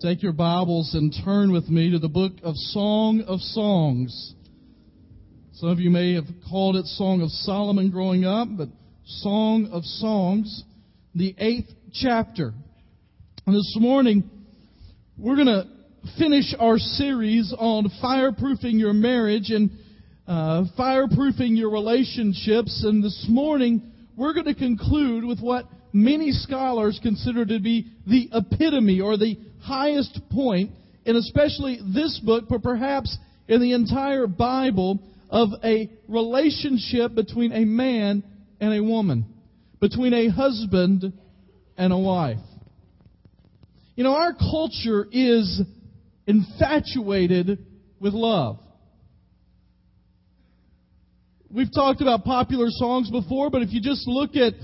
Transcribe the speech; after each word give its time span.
take 0.00 0.22
your 0.22 0.32
Bibles 0.32 0.94
and 0.94 1.14
turn 1.24 1.52
with 1.52 1.68
me 1.68 1.92
to 1.92 1.98
the 1.98 2.08
book 2.08 2.32
of 2.42 2.56
Song 2.56 3.22
of 3.26 3.40
Songs. 3.40 4.34
Some 5.54 5.68
of 5.68 5.78
you 5.78 5.88
may 5.88 6.14
have 6.14 6.24
called 6.50 6.76
it 6.76 6.86
Song 6.86 7.22
of 7.22 7.30
Solomon 7.30 7.90
growing 7.90 8.24
up, 8.24 8.48
but 8.50 8.68
Song 9.06 9.68
of 9.72 9.84
Songs, 9.84 10.64
the 11.14 11.34
eighth 11.38 11.70
chapter. 11.92 12.52
And 13.46 13.54
this 13.54 13.76
morning, 13.78 14.28
we're 15.16 15.36
going 15.36 15.46
to 15.46 15.64
finish 16.18 16.54
our 16.58 16.78
series 16.78 17.54
on 17.56 17.90
fireproofing 18.02 18.78
your 18.78 18.92
marriage 18.92 19.50
and 19.50 19.70
uh, 20.26 20.64
fireproofing 20.78 21.56
your 21.56 21.70
relationships. 21.70 22.84
And 22.86 23.02
this 23.02 23.26
morning, 23.28 23.92
we're 24.16 24.34
going 24.34 24.46
to 24.46 24.54
conclude 24.54 25.24
with 25.24 25.40
what 25.40 25.66
many 25.92 26.32
scholars 26.32 26.98
consider 27.02 27.46
to 27.46 27.60
be 27.60 27.86
the 28.06 28.28
epitome 28.32 29.00
or 29.00 29.16
the 29.16 29.38
highest 29.64 30.20
and 31.06 31.16
especially 31.16 31.80
this 31.94 32.20
book, 32.24 32.44
but 32.48 32.62
perhaps 32.62 33.16
in 33.48 33.60
the 33.60 33.72
entire 33.72 34.26
Bible, 34.26 35.00
of 35.30 35.48
a 35.64 35.90
relationship 36.08 37.14
between 37.14 37.52
a 37.52 37.64
man 37.64 38.22
and 38.60 38.74
a 38.74 38.82
woman, 38.82 39.26
between 39.80 40.14
a 40.14 40.28
husband 40.28 41.12
and 41.76 41.92
a 41.92 41.98
wife. 41.98 42.38
You 43.96 44.04
know, 44.04 44.16
our 44.16 44.32
culture 44.32 45.06
is 45.10 45.60
infatuated 46.26 47.58
with 48.00 48.12
love. 48.14 48.58
We've 51.50 51.72
talked 51.72 52.00
about 52.00 52.24
popular 52.24 52.66
songs 52.68 53.10
before, 53.10 53.50
but 53.50 53.62
if 53.62 53.72
you 53.72 53.80
just 53.80 54.06
look 54.06 54.36
at 54.36 54.54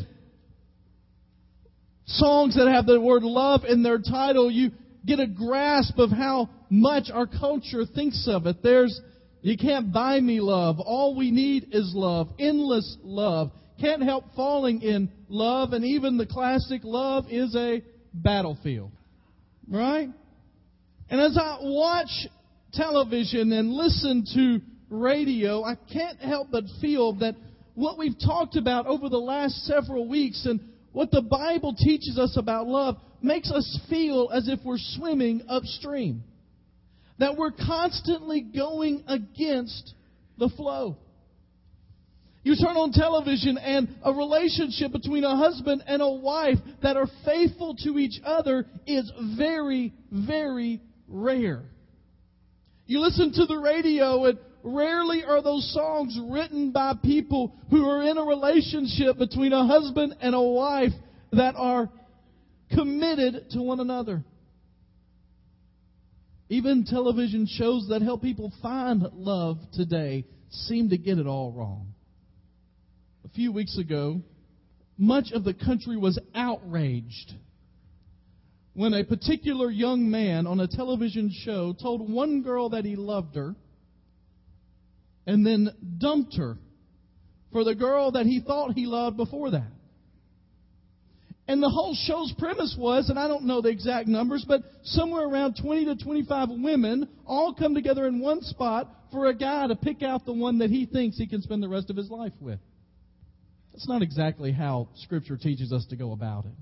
songs 2.07 2.57
that 2.57 2.69
have 2.69 2.87
the 2.87 3.01
word 3.01 3.23
love 3.23 3.63
in 3.65 3.83
their 3.83 3.99
title, 3.99 4.51
you 4.51 4.71
get 5.07 5.21
a 5.21 5.27
grasp 5.27 5.99
of 5.99 6.11
how 6.11 6.51
much 6.69 7.11
our 7.13 7.27
culture 7.27 7.85
thinks 7.87 8.27
of 8.29 8.47
it. 8.47 8.63
There's, 8.63 9.01
you 9.43 9.57
can't 9.57 9.93
buy 9.93 10.21
me 10.21 10.41
love. 10.41 10.79
All 10.81 11.17
we 11.17 11.31
need 11.31 11.69
is 11.73 11.93
love. 11.95 12.29
Endless 12.39 12.97
love. 13.03 13.51
Can't 13.81 14.03
help 14.03 14.25
falling 14.37 14.83
in 14.83 15.11
love. 15.29 15.73
And 15.73 15.85
even 15.85 16.19
the 16.19 16.27
classic 16.27 16.83
love 16.85 17.27
is 17.31 17.55
a 17.57 17.83
battlefield. 18.13 18.93
Right? 19.69 20.09
And 21.09 21.21
as 21.21 21.37
I 21.37 21.59
watch 21.63 22.11
television 22.73 23.53
and 23.53 23.73
listen 23.73 24.25
to 24.35 24.61
radio, 24.91 25.65
I 25.65 25.77
can't 25.93 26.21
help 26.21 26.49
but 26.51 26.65
feel 26.81 27.15
that 27.15 27.37
what 27.75 27.99
we've 27.99 28.19
talked 28.19 28.57
about 28.57 28.87
over 28.87 29.09
the 29.09 29.19
last 29.19 29.55
several 29.65 30.09
weeks 30.09 30.45
and 30.45 30.61
what 30.93 31.11
the 31.11 31.23
Bible 31.23 31.75
teaches 31.75 32.19
us 32.19 32.37
about 32.37 32.67
love 32.67 32.97
makes 33.23 33.51
us 33.51 33.79
feel 33.89 34.31
as 34.33 34.49
if 34.49 34.61
we're 34.65 34.79
swimming 34.79 35.43
upstream. 35.49 36.23
That 37.19 37.37
we're 37.37 37.53
constantly 37.53 38.41
going 38.41 39.05
against 39.07 39.95
the 40.39 40.49
flow. 40.57 40.97
You 42.43 42.57
turn 42.57 42.77
on 42.77 42.93
television 42.93 43.59
and 43.59 43.89
a 44.03 44.15
relationship 44.15 44.93
between 44.93 45.25
a 45.25 45.37
husband 45.37 45.85
and 45.87 46.01
a 46.01 46.09
wife 46.09 46.57
that 46.83 46.97
are 46.97 47.09
faithful 47.25 47.77
to 47.85 47.99
each 47.99 48.19
other 48.25 48.65
is 48.87 49.13
very, 49.37 49.93
very 50.11 50.81
rare. 51.07 51.63
You 52.87 53.01
listen 53.01 53.33
to 53.35 53.45
the 53.45 53.59
radio 53.59 54.25
and 54.25 54.39
rarely 54.63 55.23
are 55.23 55.43
those 55.43 55.71
songs 55.75 56.19
written 56.31 56.73
by 56.73 56.95
people 57.03 57.55
who 57.71 57.85
are 57.87 58.03
in 58.03 58.17
a 58.17 58.25
relationship 58.25 59.19
between 59.19 59.53
a 59.53 59.67
husband 59.67 60.17
and 60.23 60.35
a 60.35 60.41
wife 60.41 60.93
that 61.33 61.55
are 61.57 61.91
committed 62.75 63.51
to 63.51 63.63
one 63.63 63.81
another. 63.81 64.25
Even 66.49 66.85
television 66.85 67.47
shows 67.49 67.87
that 67.91 68.03
help 68.03 68.23
people 68.23 68.53
find 68.61 69.05
love 69.13 69.59
today 69.73 70.25
seem 70.51 70.91
to 70.91 70.99
get 70.99 71.19
it 71.19 71.27
all 71.27 71.53
wrong. 71.53 71.95
A 73.25 73.29
few 73.29 73.53
weeks 73.53 73.79
ago, 73.79 74.21
much 74.99 75.31
of 75.33 75.45
the 75.45 75.55
country 75.55 75.97
was 75.97 76.19
outraged 76.35 77.33
when 78.75 78.95
a 78.95 79.05
particular 79.05 79.71
young 79.71 80.11
man 80.11 80.47
on 80.47 80.61
a 80.61 80.67
television 80.67 81.31
show 81.45 81.73
told 81.73 82.11
one 82.11 82.43
girl 82.43 82.71
that 82.71 82.85
he 82.85 82.97
loved 82.97 83.37
her 83.37 83.55
and 85.27 85.47
then 85.47 85.71
dumped 85.99 86.37
her 86.37 86.57
for 87.53 87.65
the 87.65 87.75
girl 87.75 88.13
that 88.13 88.27
he 88.27 88.41
thought 88.41 88.73
he 88.73 88.87
loved 88.87 89.17
before 89.17 89.51
that. 89.51 89.71
And 91.51 91.61
the 91.61 91.69
whole 91.69 91.97
show's 92.07 92.33
premise 92.39 92.77
was, 92.79 93.11
and 93.11 93.19
I 93.19 93.27
don't 93.27 93.43
know 93.43 93.61
the 93.61 93.71
exact 93.71 94.07
numbers, 94.07 94.45
but 94.47 94.63
somewhere 94.85 95.25
around 95.25 95.57
20 95.61 95.87
to 95.87 95.97
25 95.97 96.49
women 96.51 97.09
all 97.27 97.55
come 97.55 97.75
together 97.75 98.07
in 98.07 98.21
one 98.21 98.41
spot 98.43 98.89
for 99.11 99.27
a 99.27 99.35
guy 99.35 99.67
to 99.67 99.75
pick 99.75 100.01
out 100.01 100.25
the 100.25 100.33
one 100.33 100.59
that 100.59 100.71
he 100.71 100.87
thinks 100.87 101.17
he 101.17 101.27
can 101.27 101.43
spend 101.43 101.61
the 101.61 101.69
rest 101.69 101.91
of 101.91 101.97
his 101.97 102.09
life 102.09 102.35
with. 102.39 102.61
That's 103.73 103.89
not 103.89 104.01
exactly 104.01 104.53
how 104.53 104.91
Scripture 104.95 105.37
teaches 105.37 105.73
us 105.73 105.85
to 105.91 105.97
go 105.97 106.13
about 106.13 106.45
it. 106.45 106.53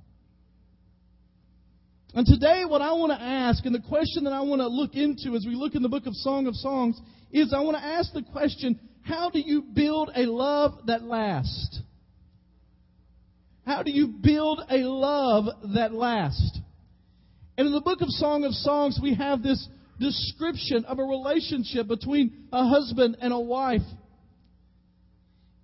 And 2.15 2.27
today, 2.27 2.63
what 2.67 2.81
I 2.81 2.93
want 2.93 3.13
to 3.13 3.23
ask, 3.23 3.67
and 3.67 3.75
the 3.75 3.87
question 3.91 4.25
that 4.25 4.33
I 4.33 4.41
want 4.41 4.63
to 4.63 4.69
look 4.69 4.95
into 4.95 5.37
as 5.37 5.45
we 5.47 5.55
look 5.55 5.75
in 5.75 5.83
the 5.83 5.91
book 5.91 6.07
of 6.07 6.15
Song 6.15 6.47
of 6.47 6.55
Songs, 6.55 6.99
is 7.31 7.53
I 7.53 7.61
want 7.61 7.77
to 7.77 7.85
ask 7.85 8.11
the 8.15 8.23
question 8.23 8.81
how 9.03 9.29
do 9.29 9.39
you 9.39 9.61
build 9.61 10.11
a 10.17 10.23
love 10.23 10.87
that 10.87 11.03
lasts? 11.03 11.83
How 13.69 13.83
do 13.83 13.91
you 13.91 14.09
build 14.09 14.63
a 14.71 14.79
love 14.79 15.45
that 15.75 15.93
lasts? 15.93 16.59
And 17.59 17.67
in 17.67 17.75
the 17.75 17.83
book 17.83 18.01
of 18.01 18.09
Song 18.09 18.45
of 18.45 18.55
Songs, 18.55 18.99
we 19.03 19.13
have 19.17 19.43
this 19.43 19.69
description 20.01 20.87
of 20.87 20.99
a 20.99 21.03
relationship 21.03 21.87
between 21.87 22.49
a 22.51 22.67
husband 22.67 23.19
and 23.21 23.31
a 23.31 23.39
wife. 23.39 23.83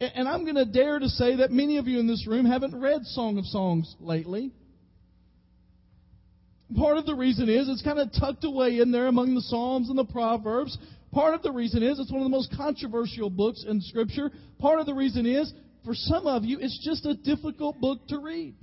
And 0.03 0.29
I'm 0.29 0.45
going 0.45 0.57
to 0.57 0.67
dare 0.67 0.99
to 0.99 1.09
say 1.09 1.37
that 1.37 1.51
many 1.51 1.79
of 1.79 1.89
you 1.89 1.99
in 1.99 2.07
this 2.07 2.27
room 2.27 2.45
haven't 2.45 2.79
read 2.79 3.07
Song 3.07 3.39
of 3.39 3.47
Songs 3.47 3.97
lately. 3.99 4.53
Part 6.77 6.99
of 6.99 7.07
the 7.07 7.15
reason 7.15 7.49
is 7.49 7.71
it's 7.71 7.81
kind 7.81 7.99
of 7.99 8.13
tucked 8.13 8.45
away 8.45 8.81
in 8.81 8.93
there 8.93 9.07
among 9.07 9.35
the 9.35 9.41
Psalms 9.41 9.89
and 9.89 9.97
the 9.97 10.05
Proverbs. 10.05 10.77
Part 11.11 11.33
of 11.33 11.43
the 11.43 11.53
reason 11.53 11.83
is 11.83 11.99
it's 11.99 12.13
one 12.13 12.21
of 12.21 12.27
the 12.27 12.37
most 12.37 12.55
controversial 12.55 13.31
books 13.31 13.65
in 13.67 13.81
Scripture. 13.81 14.31
Part 14.59 14.79
of 14.79 14.85
the 14.85 14.95
reason 14.95 15.25
is, 15.25 15.51
for 15.85 15.95
some 15.95 16.27
of 16.27 16.45
you, 16.45 16.59
it's 16.61 16.79
just 16.85 17.05
a 17.07 17.15
difficult 17.15 17.81
book 17.81 18.07
to 18.09 18.19
read. 18.19 18.55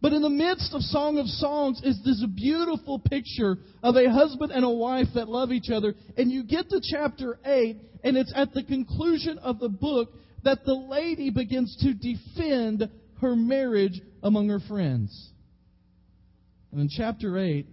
But 0.00 0.12
in 0.12 0.22
the 0.22 0.30
midst 0.30 0.74
of 0.74 0.82
Song 0.82 1.18
of 1.18 1.26
Songs 1.26 1.80
is 1.82 1.98
this 2.04 2.24
beautiful 2.34 2.98
picture 2.98 3.56
of 3.82 3.96
a 3.96 4.10
husband 4.10 4.52
and 4.52 4.64
a 4.64 4.70
wife 4.70 5.08
that 5.14 5.28
love 5.28 5.50
each 5.52 5.70
other. 5.70 5.94
And 6.16 6.30
you 6.30 6.44
get 6.44 6.68
to 6.68 6.80
chapter 6.82 7.38
8, 7.44 7.76
and 8.04 8.16
it's 8.16 8.32
at 8.36 8.52
the 8.52 8.62
conclusion 8.62 9.38
of 9.38 9.58
the 9.58 9.68
book 9.68 10.10
that 10.44 10.64
the 10.64 10.74
lady 10.74 11.30
begins 11.30 11.76
to 11.80 11.94
defend 11.94 12.88
her 13.20 13.34
marriage 13.34 14.00
among 14.22 14.48
her 14.48 14.60
friends. 14.60 15.30
And 16.70 16.80
in 16.80 16.88
chapter 16.88 17.38
8, 17.38 17.66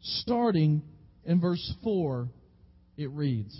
starting 0.00 0.82
in 1.24 1.40
verse 1.40 1.74
4, 1.84 2.28
it 2.96 3.10
reads 3.10 3.56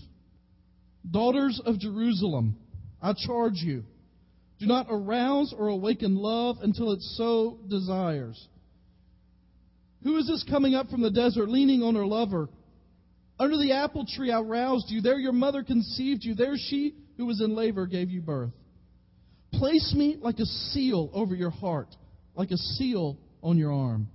Daughters 1.09 1.61
of 1.65 1.79
Jerusalem, 1.79 2.57
I 3.03 3.13
charge 3.13 3.57
you, 3.57 3.85
do 4.59 4.67
not 4.67 4.87
arouse 4.89 5.55
or 5.57 5.69
awaken 5.69 6.17
love 6.17 6.57
until 6.63 6.93
it 6.93 7.01
so 7.03 7.59
desires. 7.69 8.49
Who 10.03 10.17
is 10.17 10.27
this 10.27 10.45
coming 10.49 10.75
up 10.75 10.89
from 10.89 11.03
the 11.03 11.11
desert, 11.11 11.49
leaning 11.49 11.83
on 11.83 11.95
her 11.95 12.07
lover? 12.07 12.49
Under 13.39 13.57
the 13.57 13.73
apple 13.73 14.07
tree 14.07 14.31
I 14.31 14.41
roused 14.41 14.91
you. 14.91 15.01
There 15.01 15.19
your 15.19 15.33
mother 15.33 15.63
conceived 15.63 16.25
you. 16.25 16.35
There 16.35 16.55
she 16.57 16.95
who 17.17 17.27
was 17.27 17.41
in 17.41 17.55
labor 17.55 17.87
gave 17.87 18.11
you 18.11 18.23
birth. 18.23 18.53
Place 19.53 19.95
me 19.97 20.17
like 20.21 20.39
a 20.39 20.45
seal 20.45 21.11
over 21.13 21.35
your 21.35 21.51
heart, 21.51 21.89
like 22.35 22.51
a 22.51 22.57
seal 22.57 23.19
on 23.43 23.59
your 23.59 23.73
arm. 23.73 24.09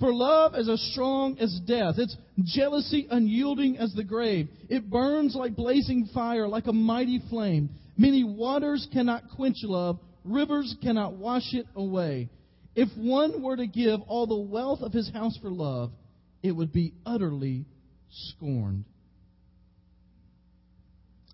For 0.00 0.12
love 0.12 0.54
is 0.56 0.68
as 0.68 0.80
strong 0.92 1.38
as 1.38 1.60
death. 1.66 1.94
It's 1.98 2.16
jealousy 2.42 3.06
unyielding 3.10 3.78
as 3.78 3.94
the 3.94 4.02
grave. 4.02 4.48
It 4.68 4.90
burns 4.90 5.36
like 5.36 5.54
blazing 5.54 6.08
fire, 6.12 6.48
like 6.48 6.66
a 6.66 6.72
mighty 6.72 7.22
flame. 7.30 7.70
Many 7.96 8.24
waters 8.24 8.86
cannot 8.92 9.30
quench 9.36 9.58
love. 9.62 9.98
Rivers 10.24 10.74
cannot 10.82 11.14
wash 11.14 11.52
it 11.52 11.66
away. 11.76 12.30
If 12.74 12.88
one 12.96 13.42
were 13.42 13.56
to 13.56 13.66
give 13.66 14.00
all 14.08 14.26
the 14.26 14.36
wealth 14.36 14.80
of 14.80 14.92
his 14.92 15.10
house 15.12 15.38
for 15.40 15.50
love, 15.50 15.92
it 16.42 16.52
would 16.52 16.72
be 16.72 16.94
utterly 17.06 17.66
scorned. 18.10 18.84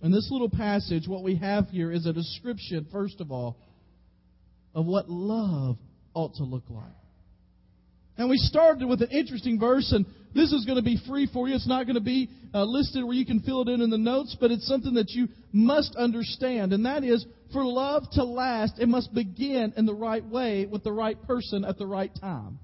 In 0.03 0.13
this 0.13 0.29
little 0.31 0.51
passage, 0.51 1.07
what 1.07 1.23
we 1.23 1.37
have 1.37 1.69
here 1.69 1.93
is 1.93 2.07
a 2.07 2.13
description, 2.13 2.87
first 2.91 3.21
of 3.21 3.31
all, 3.31 3.57
of 4.75 4.87
what 4.87 5.11
love 5.11 5.77
ought 6.15 6.35
to 6.37 6.45
look 6.45 6.65
like. 6.69 6.85
And 8.21 8.29
we 8.29 8.37
started 8.37 8.87
with 8.87 9.01
an 9.01 9.09
interesting 9.13 9.59
verse, 9.59 9.93
and 9.93 10.05
this 10.35 10.53
is 10.53 10.67
going 10.67 10.77
to 10.77 10.85
be 10.85 11.01
free 11.09 11.27
for 11.33 11.49
you. 11.49 11.55
It's 11.55 11.67
not 11.67 11.87
going 11.87 11.95
to 11.95 12.03
be 12.03 12.29
uh, 12.53 12.65
listed 12.65 13.03
where 13.03 13.15
you 13.15 13.25
can 13.25 13.41
fill 13.41 13.63
it 13.63 13.69
in 13.69 13.81
in 13.81 13.89
the 13.89 13.97
notes, 13.97 14.37
but 14.39 14.51
it's 14.51 14.67
something 14.67 14.93
that 14.93 15.09
you 15.13 15.29
must 15.55 15.97
understand. 15.97 16.75
And 16.75 16.85
that 16.85 17.03
is, 17.03 17.25
for 17.51 17.65
love 17.65 18.03
to 18.13 18.25
last, 18.25 18.75
it 18.79 18.91
must 18.91 19.15
begin 19.15 19.73
in 19.75 19.87
the 19.87 19.95
right 19.95 20.23
way 20.23 20.67
with 20.67 20.85
the 20.85 20.93
right 20.93 21.17
person 21.23 21.65
at 21.65 21.79
the 21.79 21.87
right 21.87 22.11
time. 22.21 22.59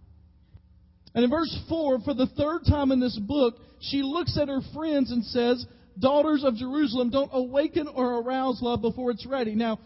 And 1.15 1.25
in 1.25 1.31
verse 1.31 1.59
4, 1.71 2.01
for 2.01 2.13
the 2.13 2.29
third 2.37 2.61
time 2.69 2.93
in 2.93 3.01
this 3.01 3.19
book, 3.19 3.55
she 3.81 4.03
looks 4.03 4.39
at 4.39 4.49
her 4.49 4.61
friends 4.75 5.11
and 5.11 5.25
says, 5.25 5.65
Daughters 5.99 6.45
of 6.45 6.57
Jerusalem, 6.57 7.09
don't 7.09 7.31
awaken 7.33 7.89
or 7.89 8.21
arouse 8.21 8.61
love 8.61 8.83
before 8.83 9.11
it's 9.11 9.25
ready. 9.25 9.55
Now, 9.55 9.79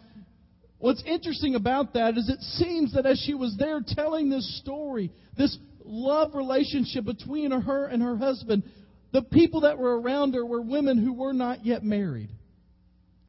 what's 0.81 1.03
interesting 1.05 1.55
about 1.55 1.95
that 1.95 2.17
is 2.17 2.29
it 2.29 2.41
seems 2.41 2.95
that 2.95 3.07
as 3.07 3.23
she 3.25 3.35
was 3.35 3.55
there 3.59 3.81
telling 3.87 4.29
this 4.29 4.61
story, 4.61 5.13
this 5.37 5.57
love 5.85 6.35
relationship 6.35 7.05
between 7.05 7.53
her 7.53 7.87
and 7.87 8.03
her 8.03 8.17
husband, 8.17 8.65
the 9.13 9.23
people 9.23 9.63
that 9.63 9.79
were 9.79 10.01
around 10.01 10.35
her 10.35 10.45
were 10.45 10.63
women 10.63 10.99
who 10.99 11.13
were 11.13 11.33
not 11.33 11.65
yet 11.65 11.85
married. 11.85 12.31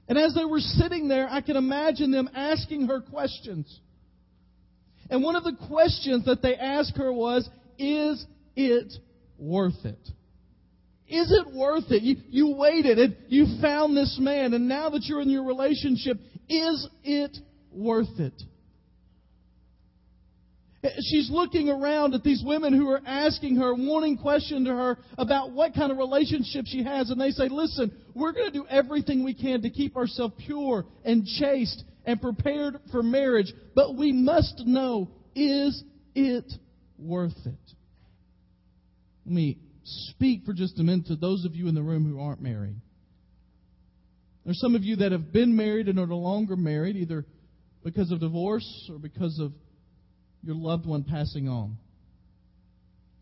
And 0.07 0.17
as 0.17 0.33
they 0.33 0.45
were 0.45 0.59
sitting 0.59 1.07
there, 1.07 1.27
I 1.29 1.41
can 1.41 1.55
imagine 1.55 2.11
them 2.11 2.29
asking 2.33 2.87
her 2.87 3.01
questions. 3.01 3.79
And 5.09 5.23
one 5.23 5.35
of 5.35 5.43
the 5.43 5.55
questions 5.67 6.25
that 6.25 6.41
they 6.41 6.55
asked 6.55 6.97
her 6.97 7.11
was, 7.11 7.47
is 7.77 8.25
it 8.55 8.93
worth 9.37 9.85
it? 9.85 9.99
Is 11.07 11.29
it 11.31 11.53
worth 11.53 11.91
it? 11.91 12.03
You, 12.03 12.15
you 12.29 12.55
waited 12.55 12.97
and 12.97 13.17
you 13.27 13.45
found 13.61 13.97
this 13.97 14.17
man, 14.19 14.53
and 14.53 14.69
now 14.69 14.89
that 14.91 15.03
you're 15.03 15.21
in 15.21 15.29
your 15.29 15.43
relationship, 15.43 16.17
is 16.51 16.87
it 17.03 17.37
worth 17.71 18.19
it? 18.19 18.33
She's 20.99 21.29
looking 21.31 21.69
around 21.69 22.15
at 22.15 22.23
these 22.23 22.43
women 22.43 22.73
who 22.73 22.89
are 22.89 23.01
asking 23.05 23.57
her, 23.57 23.73
wanting 23.73 24.17
question 24.17 24.65
to 24.65 24.71
her 24.71 24.97
about 25.17 25.51
what 25.51 25.75
kind 25.75 25.91
of 25.91 25.97
relationship 25.99 26.65
she 26.65 26.83
has, 26.83 27.11
and 27.11 27.21
they 27.21 27.29
say, 27.29 27.49
listen, 27.49 27.91
we're 28.15 28.31
going 28.33 28.51
to 28.51 28.57
do 28.57 28.65
everything 28.67 29.23
we 29.23 29.35
can 29.35 29.61
to 29.61 29.69
keep 29.69 29.95
ourselves 29.95 30.33
pure 30.45 30.85
and 31.05 31.25
chaste 31.25 31.83
and 32.03 32.19
prepared 32.19 32.79
for 32.91 33.03
marriage, 33.03 33.53
but 33.75 33.95
we 33.95 34.11
must 34.11 34.63
know, 34.65 35.11
is 35.35 35.83
it 36.15 36.51
worth 36.97 37.37
it. 37.45 37.75
Let 39.25 39.35
me 39.35 39.59
speak 39.83 40.45
for 40.45 40.53
just 40.53 40.79
a 40.79 40.83
minute 40.83 41.05
to 41.07 41.15
those 41.15 41.45
of 41.45 41.55
you 41.55 41.67
in 41.67 41.75
the 41.75 41.83
room 41.83 42.11
who 42.11 42.19
aren't 42.19 42.41
married. 42.41 42.75
There's 44.45 44.59
some 44.59 44.75
of 44.75 44.83
you 44.83 44.97
that 44.97 45.11
have 45.11 45.31
been 45.31 45.55
married 45.55 45.87
and 45.87 45.99
are 45.99 46.07
no 46.07 46.17
longer 46.17 46.55
married, 46.55 46.95
either 46.95 47.25
because 47.83 48.11
of 48.11 48.19
divorce 48.19 48.89
or 48.91 48.97
because 48.97 49.39
of 49.39 49.53
your 50.43 50.55
loved 50.55 50.85
one 50.85 51.03
passing 51.03 51.47
on. 51.47 51.77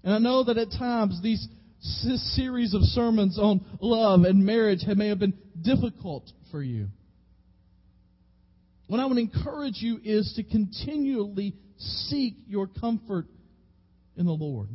And 0.04 0.14
I 0.14 0.18
know 0.20 0.46
that 0.46 0.58
at 0.58 0.72
times 0.72 1.20
these 1.22 1.46
series 2.36 2.74
of 2.74 2.82
sermons 2.84 3.38
on 3.38 3.66
love 3.82 4.22
and 4.22 4.46
marriage 4.46 4.86
may 4.88 5.10
have 5.10 5.20
been 5.20 5.38
difficult 5.62 6.32
for 6.52 6.64
you. 6.64 6.88
What 8.88 9.00
I 9.00 9.06
would 9.06 9.18
encourage 9.18 9.76
you 9.78 10.00
is 10.04 10.34
to 10.36 10.44
continually 10.44 11.56
seek 11.78 12.36
your 12.48 12.68
comfort 12.68 13.28
in 14.18 14.26
the 14.26 14.32
Lord. 14.32 14.70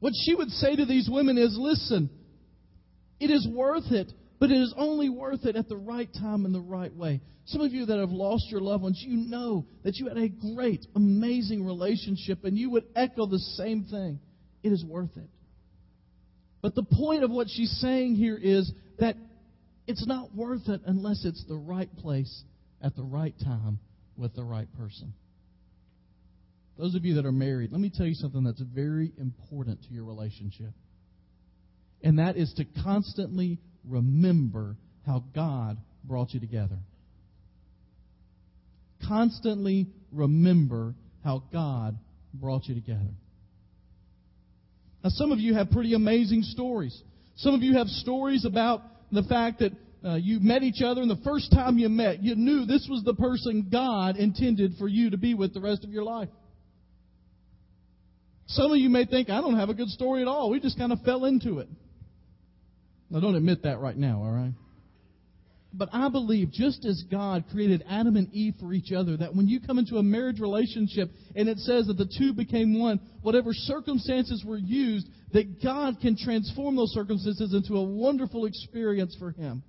What 0.00 0.12
she 0.24 0.34
would 0.34 0.50
say 0.50 0.76
to 0.76 0.84
these 0.84 1.08
women 1.10 1.38
is 1.38 1.56
listen, 1.58 2.10
it 3.24 3.30
is 3.30 3.48
worth 3.48 3.90
it, 3.90 4.12
but 4.38 4.50
it 4.50 4.60
is 4.60 4.74
only 4.76 5.08
worth 5.08 5.46
it 5.46 5.56
at 5.56 5.66
the 5.66 5.76
right 5.78 6.12
time 6.12 6.44
and 6.44 6.54
the 6.54 6.60
right 6.60 6.94
way. 6.94 7.22
Some 7.46 7.62
of 7.62 7.72
you 7.72 7.86
that 7.86 7.98
have 7.98 8.10
lost 8.10 8.50
your 8.50 8.60
loved 8.60 8.82
ones, 8.82 9.02
you 9.02 9.16
know 9.16 9.64
that 9.82 9.96
you 9.96 10.08
had 10.08 10.18
a 10.18 10.28
great, 10.28 10.86
amazing 10.94 11.64
relationship, 11.64 12.44
and 12.44 12.58
you 12.58 12.68
would 12.70 12.84
echo 12.94 13.24
the 13.24 13.38
same 13.38 13.84
thing. 13.84 14.20
It 14.62 14.72
is 14.72 14.84
worth 14.84 15.16
it. 15.16 15.30
But 16.60 16.74
the 16.74 16.82
point 16.82 17.24
of 17.24 17.30
what 17.30 17.48
she's 17.48 17.70
saying 17.80 18.16
here 18.16 18.38
is 18.40 18.70
that 18.98 19.16
it's 19.86 20.06
not 20.06 20.34
worth 20.34 20.68
it 20.68 20.82
unless 20.84 21.24
it's 21.24 21.44
the 21.46 21.56
right 21.56 21.94
place 21.96 22.44
at 22.82 22.94
the 22.96 23.02
right 23.02 23.34
time 23.42 23.78
with 24.18 24.34
the 24.34 24.44
right 24.44 24.68
person. 24.78 25.14
Those 26.76 26.94
of 26.94 27.06
you 27.06 27.14
that 27.14 27.24
are 27.24 27.32
married, 27.32 27.72
let 27.72 27.80
me 27.80 27.90
tell 27.94 28.06
you 28.06 28.14
something 28.14 28.44
that's 28.44 28.60
very 28.60 29.12
important 29.16 29.82
to 29.84 29.94
your 29.94 30.04
relationship. 30.04 30.72
And 32.04 32.18
that 32.18 32.36
is 32.36 32.52
to 32.58 32.66
constantly 32.84 33.58
remember 33.88 34.76
how 35.06 35.24
God 35.34 35.78
brought 36.04 36.34
you 36.34 36.38
together. 36.38 36.76
Constantly 39.08 39.88
remember 40.12 40.94
how 41.24 41.42
God 41.50 41.96
brought 42.34 42.66
you 42.66 42.74
together. 42.74 43.14
Now, 45.02 45.10
some 45.10 45.32
of 45.32 45.38
you 45.38 45.54
have 45.54 45.70
pretty 45.70 45.94
amazing 45.94 46.42
stories. 46.42 46.96
Some 47.36 47.54
of 47.54 47.62
you 47.62 47.78
have 47.78 47.86
stories 47.86 48.44
about 48.44 48.82
the 49.10 49.22
fact 49.22 49.60
that 49.60 49.72
uh, 50.06 50.16
you 50.16 50.40
met 50.40 50.62
each 50.62 50.82
other, 50.84 51.00
and 51.00 51.10
the 51.10 51.22
first 51.24 51.50
time 51.52 51.78
you 51.78 51.88
met, 51.88 52.22
you 52.22 52.34
knew 52.34 52.66
this 52.66 52.86
was 52.90 53.02
the 53.04 53.14
person 53.14 53.68
God 53.72 54.16
intended 54.16 54.74
for 54.78 54.88
you 54.88 55.10
to 55.10 55.16
be 55.16 55.32
with 55.32 55.54
the 55.54 55.60
rest 55.60 55.84
of 55.84 55.90
your 55.90 56.04
life. 56.04 56.28
Some 58.46 58.72
of 58.72 58.76
you 58.76 58.90
may 58.90 59.06
think, 59.06 59.30
I 59.30 59.40
don't 59.40 59.56
have 59.56 59.70
a 59.70 59.74
good 59.74 59.88
story 59.88 60.20
at 60.20 60.28
all. 60.28 60.50
We 60.50 60.60
just 60.60 60.76
kind 60.76 60.92
of 60.92 61.00
fell 61.00 61.24
into 61.24 61.60
it. 61.60 61.68
Now, 63.14 63.20
don't 63.20 63.36
admit 63.36 63.62
that 63.62 63.78
right 63.78 63.96
now, 63.96 64.24
all 64.24 64.32
right? 64.32 64.52
But 65.72 65.88
I 65.92 66.08
believe 66.08 66.50
just 66.50 66.84
as 66.84 67.04
God 67.12 67.44
created 67.52 67.84
Adam 67.88 68.16
and 68.16 68.28
Eve 68.32 68.54
for 68.58 68.72
each 68.72 68.90
other, 68.90 69.16
that 69.16 69.32
when 69.32 69.46
you 69.46 69.60
come 69.60 69.78
into 69.78 69.98
a 69.98 70.02
marriage 70.02 70.40
relationship 70.40 71.10
and 71.36 71.48
it 71.48 71.58
says 71.58 71.86
that 71.86 71.96
the 71.96 72.12
two 72.18 72.32
became 72.32 72.76
one, 72.76 72.98
whatever 73.22 73.50
circumstances 73.52 74.44
were 74.44 74.58
used, 74.58 75.06
that 75.32 75.62
God 75.62 76.00
can 76.00 76.16
transform 76.16 76.74
those 76.74 76.90
circumstances 76.90 77.54
into 77.54 77.76
a 77.76 77.84
wonderful 77.84 78.46
experience 78.46 79.14
for 79.16 79.30
Him. 79.30 79.62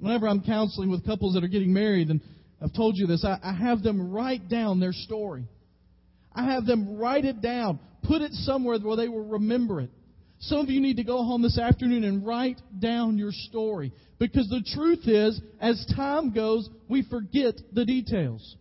Whenever 0.00 0.26
I'm 0.26 0.42
counseling 0.42 0.90
with 0.90 1.04
couples 1.04 1.34
that 1.34 1.44
are 1.44 1.48
getting 1.48 1.74
married, 1.74 2.08
and 2.08 2.22
I've 2.62 2.72
told 2.72 2.96
you 2.96 3.06
this, 3.06 3.26
I, 3.26 3.38
I 3.42 3.52
have 3.52 3.82
them 3.82 4.10
write 4.10 4.48
down 4.48 4.80
their 4.80 4.94
story. 4.94 5.44
I 6.34 6.44
have 6.52 6.64
them 6.64 6.96
write 6.96 7.26
it 7.26 7.42
down, 7.42 7.78
put 8.04 8.22
it 8.22 8.32
somewhere 8.32 8.78
where 8.78 8.96
they 8.96 9.08
will 9.08 9.26
remember 9.26 9.82
it. 9.82 9.90
Some 10.46 10.58
of 10.58 10.68
you 10.68 10.80
need 10.80 10.98
to 10.98 11.04
go 11.04 11.24
home 11.24 11.40
this 11.40 11.58
afternoon 11.58 12.04
and 12.04 12.26
write 12.26 12.60
down 12.78 13.16
your 13.16 13.32
story. 13.32 13.92
Because 14.18 14.48
the 14.48 14.62
truth 14.74 15.08
is, 15.08 15.40
as 15.58 15.84
time 15.96 16.34
goes, 16.34 16.68
we 16.88 17.02
forget 17.02 17.54
the 17.72 17.86
details. 17.86 18.56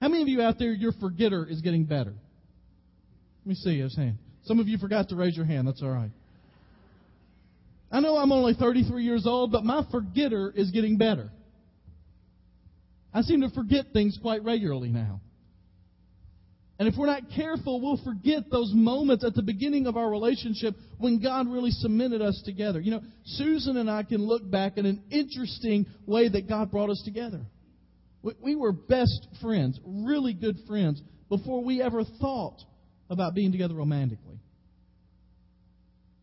How 0.00 0.08
many 0.08 0.22
of 0.22 0.28
you 0.28 0.42
out 0.42 0.58
there, 0.58 0.72
your 0.72 0.92
forgetter 0.92 1.46
is 1.46 1.60
getting 1.60 1.84
better? 1.84 2.12
Let 3.44 3.46
me 3.46 3.54
see 3.54 3.78
his 3.78 3.96
hand. 3.96 4.18
Some 4.44 4.58
of 4.58 4.66
you 4.66 4.78
forgot 4.78 5.10
to 5.10 5.16
raise 5.16 5.36
your 5.36 5.46
hand. 5.46 5.68
That's 5.68 5.82
all 5.82 5.90
right. 5.90 6.10
I 7.92 8.00
know 8.00 8.16
I'm 8.16 8.32
only 8.32 8.54
33 8.54 9.04
years 9.04 9.26
old, 9.26 9.52
but 9.52 9.64
my 9.64 9.86
forgetter 9.92 10.52
is 10.54 10.72
getting 10.72 10.98
better. 10.98 11.30
I 13.14 13.22
seem 13.22 13.42
to 13.42 13.50
forget 13.50 13.86
things 13.92 14.18
quite 14.20 14.42
regularly 14.42 14.88
now. 14.88 15.20
And 16.78 16.88
if 16.88 16.94
we're 16.96 17.06
not 17.06 17.22
careful, 17.34 17.80
we'll 17.80 18.04
forget 18.04 18.50
those 18.50 18.70
moments 18.74 19.24
at 19.24 19.34
the 19.34 19.42
beginning 19.42 19.86
of 19.86 19.96
our 19.96 20.10
relationship 20.10 20.74
when 20.98 21.22
God 21.22 21.48
really 21.48 21.70
cemented 21.70 22.20
us 22.20 22.40
together. 22.44 22.80
You 22.80 22.90
know, 22.90 23.00
Susan 23.24 23.78
and 23.78 23.90
I 23.90 24.02
can 24.02 24.26
look 24.26 24.48
back 24.50 24.76
in 24.76 24.84
an 24.84 25.02
interesting 25.10 25.86
way 26.04 26.28
that 26.28 26.48
God 26.48 26.70
brought 26.70 26.90
us 26.90 27.02
together. 27.04 27.40
We 28.42 28.56
were 28.56 28.72
best 28.72 29.26
friends, 29.40 29.80
really 29.86 30.34
good 30.34 30.56
friends, 30.66 31.00
before 31.28 31.62
we 31.64 31.80
ever 31.80 32.02
thought 32.20 32.60
about 33.08 33.34
being 33.34 33.52
together 33.52 33.74
romantically. 33.74 34.38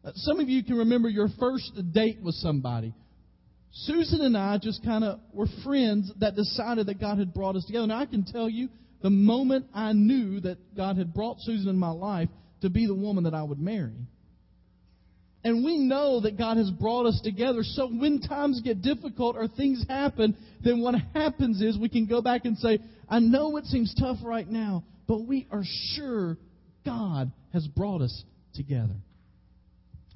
Uh, 0.03 0.11
some 0.15 0.39
of 0.39 0.49
you 0.49 0.63
can 0.63 0.75
remember 0.75 1.09
your 1.09 1.29
first 1.39 1.71
date 1.93 2.19
with 2.21 2.35
somebody. 2.35 2.93
Susan 3.71 4.21
and 4.21 4.37
I 4.37 4.59
just 4.61 4.83
kind 4.83 5.03
of 5.03 5.19
were 5.31 5.47
friends 5.63 6.11
that 6.19 6.35
decided 6.35 6.87
that 6.87 6.99
God 6.99 7.17
had 7.17 7.33
brought 7.33 7.55
us 7.55 7.65
together. 7.65 7.83
And 7.83 7.93
I 7.93 8.05
can 8.05 8.23
tell 8.23 8.49
you, 8.49 8.69
the 9.03 9.09
moment 9.09 9.67
I 9.73 9.91
knew 9.91 10.39
that 10.39 10.75
God 10.75 10.97
had 10.97 11.13
brought 11.13 11.37
Susan 11.41 11.69
in 11.69 11.77
my 11.77 11.91
life 11.91 12.29
to 12.61 12.69
be 12.69 12.87
the 12.87 12.95
woman 12.95 13.25
that 13.25 13.33
I 13.33 13.43
would 13.43 13.59
marry. 13.59 13.93
And 15.43 15.65
we 15.65 15.77
know 15.77 16.21
that 16.21 16.37
God 16.37 16.55
has 16.55 16.71
brought 16.71 17.05
us 17.05 17.19
together. 17.21 17.63
So 17.63 17.89
when 17.89 18.21
times 18.21 18.61
get 18.63 18.81
difficult 18.81 19.35
or 19.35 19.49
things 19.49 19.85
happen, 19.89 20.37
then 20.63 20.81
what 20.81 20.95
happens 21.13 21.61
is 21.61 21.77
we 21.77 21.89
can 21.89 22.05
go 22.05 22.21
back 22.21 22.45
and 22.45 22.57
say, 22.57 22.79
I 23.09 23.19
know 23.19 23.57
it 23.57 23.65
seems 23.65 23.93
tough 23.99 24.19
right 24.23 24.49
now, 24.49 24.85
but 25.05 25.27
we 25.27 25.47
are 25.51 25.63
sure 25.95 26.37
God 26.85 27.29
has 27.51 27.67
brought 27.67 28.01
us 28.01 28.23
together. 28.55 28.95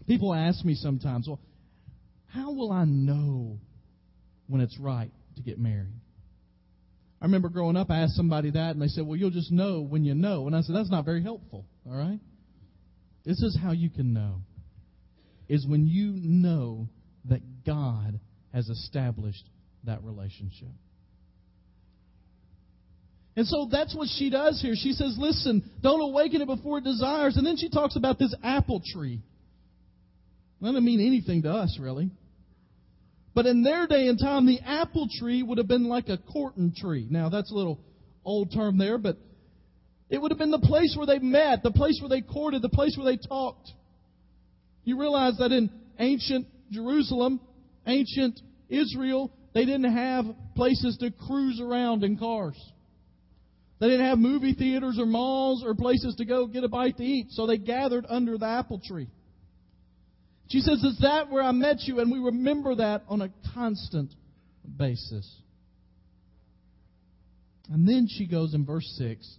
People 0.07 0.33
ask 0.33 0.63
me 0.63 0.75
sometimes, 0.75 1.27
well, 1.27 1.41
how 2.27 2.53
will 2.53 2.71
I 2.71 2.85
know 2.85 3.59
when 4.47 4.61
it's 4.61 4.79
right 4.79 5.11
to 5.35 5.41
get 5.41 5.59
married? 5.59 5.91
I 7.21 7.25
remember 7.25 7.49
growing 7.49 7.75
up, 7.75 7.89
I 7.89 8.01
asked 8.01 8.15
somebody 8.15 8.51
that, 8.51 8.71
and 8.71 8.81
they 8.81 8.87
said, 8.87 9.05
Well, 9.05 9.15
you'll 9.15 9.31
just 9.31 9.51
know 9.51 9.81
when 9.81 10.03
you 10.03 10.13
know. 10.13 10.45
And 10.45 10.55
I 10.55 10.61
said, 10.61 10.75
That's 10.75 10.91
not 10.91 11.05
very 11.05 11.23
helpful, 11.23 11.65
all 11.89 11.97
right? 11.97 12.19
This 13.25 13.41
is 13.41 13.57
how 13.61 13.71
you 13.71 13.89
can 13.89 14.13
know, 14.13 14.41
is 15.49 15.65
when 15.65 15.87
you 15.87 16.13
know 16.13 16.89
that 17.25 17.41
God 17.65 18.19
has 18.53 18.69
established 18.69 19.43
that 19.83 20.03
relationship. 20.03 20.69
And 23.35 23.45
so 23.45 23.67
that's 23.71 23.95
what 23.95 24.07
she 24.17 24.29
does 24.29 24.59
here. 24.61 24.73
She 24.75 24.93
says, 24.93 25.15
Listen, 25.17 25.69
don't 25.81 26.01
awaken 26.01 26.41
it 26.41 26.47
before 26.47 26.79
it 26.79 26.83
desires. 26.83 27.37
And 27.37 27.45
then 27.45 27.57
she 27.57 27.69
talks 27.69 27.95
about 27.95 28.19
this 28.19 28.33
apple 28.43 28.81
tree. 28.93 29.21
That 30.61 30.67
doesn't 30.67 30.85
mean 30.85 30.99
anything 30.99 31.43
to 31.43 31.51
us, 31.51 31.77
really. 31.79 32.11
But 33.37 33.45
in 33.45 33.61
their 33.61 33.85
day 33.85 34.07
and 34.07 34.17
time, 34.17 34.47
the 34.47 34.59
apple 34.65 35.07
tree 35.19 35.43
would 35.43 35.59
have 35.59 35.67
been 35.67 35.83
like 35.83 36.09
a 36.09 36.17
courting 36.17 36.73
tree. 36.75 37.05
Now, 37.07 37.29
that's 37.29 37.51
a 37.51 37.53
little 37.53 37.79
old 38.25 38.51
term 38.51 38.79
there, 38.79 38.97
but 38.97 39.15
it 40.09 40.19
would 40.19 40.31
have 40.31 40.39
been 40.39 40.49
the 40.49 40.57
place 40.57 40.95
where 40.97 41.05
they 41.05 41.19
met, 41.19 41.61
the 41.61 41.69
place 41.69 41.99
where 42.01 42.09
they 42.09 42.21
courted, 42.21 42.63
the 42.63 42.69
place 42.69 42.97
where 42.97 43.05
they 43.05 43.21
talked. 43.27 43.69
You 44.85 44.99
realize 44.99 45.37
that 45.37 45.51
in 45.51 45.69
ancient 45.99 46.47
Jerusalem, 46.71 47.39
ancient 47.85 48.41
Israel, 48.69 49.31
they 49.53 49.65
didn't 49.65 49.95
have 49.95 50.25
places 50.55 50.97
to 51.01 51.11
cruise 51.11 51.61
around 51.61 52.03
in 52.03 52.17
cars. 52.17 52.59
They 53.79 53.87
didn't 53.89 54.07
have 54.07 54.17
movie 54.17 54.55
theaters 54.55 54.97
or 54.99 55.05
malls 55.05 55.63
or 55.63 55.75
places 55.75 56.15
to 56.15 56.25
go 56.25 56.47
get 56.47 56.63
a 56.63 56.69
bite 56.69 56.97
to 56.97 57.03
eat, 57.03 57.27
so 57.29 57.45
they 57.45 57.59
gathered 57.59 58.07
under 58.09 58.39
the 58.39 58.47
apple 58.47 58.81
tree. 58.83 59.09
She 60.49 60.59
says, 60.61 60.83
Is 60.83 60.99
that 61.01 61.29
where 61.29 61.43
I 61.43 61.51
met 61.51 61.81
you? 61.81 61.99
And 61.99 62.11
we 62.11 62.19
remember 62.19 62.75
that 62.75 63.03
on 63.07 63.21
a 63.21 63.29
constant 63.53 64.13
basis. 64.77 65.29
And 67.69 67.87
then 67.87 68.07
she 68.09 68.27
goes 68.27 68.53
in 68.53 68.65
verse 68.65 68.89
6 68.97 69.37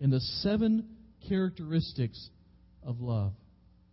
into 0.00 0.20
seven 0.20 0.86
characteristics 1.28 2.28
of 2.82 3.00
love. 3.00 3.32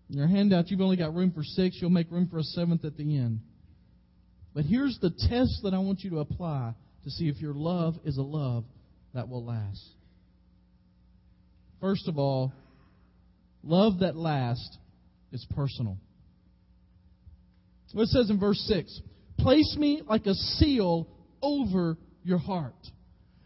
In 0.10 0.18
your 0.18 0.28
handout, 0.28 0.70
you've 0.70 0.82
only 0.82 0.98
got 0.98 1.14
room 1.14 1.32
for 1.32 1.44
six. 1.44 1.78
You'll 1.82 1.90
make 1.90 2.10
room 2.12 2.28
for 2.30 2.40
a 2.40 2.44
seventh 2.44 2.86
at 2.86 2.96
the 2.96 3.18
end. 3.18 3.42
But 4.54 4.66
here's 4.66 4.98
the 5.02 5.10
test 5.10 5.60
that 5.64 5.74
I 5.74 5.80
want 5.80 6.02
you 6.02 6.12
to 6.12 6.20
apply 6.20 6.74
to 7.04 7.10
see 7.10 7.28
if 7.28 7.42
your 7.42 7.54
love 7.54 7.96
is 8.06 8.18
a 8.18 8.22
love 8.22 8.64
that 9.14 9.28
will 9.28 9.46
last. 9.46 9.84
First 11.82 12.08
of 12.08 12.18
all, 12.18 12.54
love 13.64 14.00
that 14.00 14.16
lasts 14.16 14.78
is 15.32 15.46
personal. 15.56 15.98
It 17.94 18.08
says 18.10 18.30
in 18.30 18.40
verse 18.40 18.60
6 18.68 19.02
Place 19.40 19.76
me 19.78 20.02
like 20.08 20.26
a 20.26 20.34
seal 20.34 21.08
over 21.42 21.98
your 22.24 22.38
heart. 22.38 22.76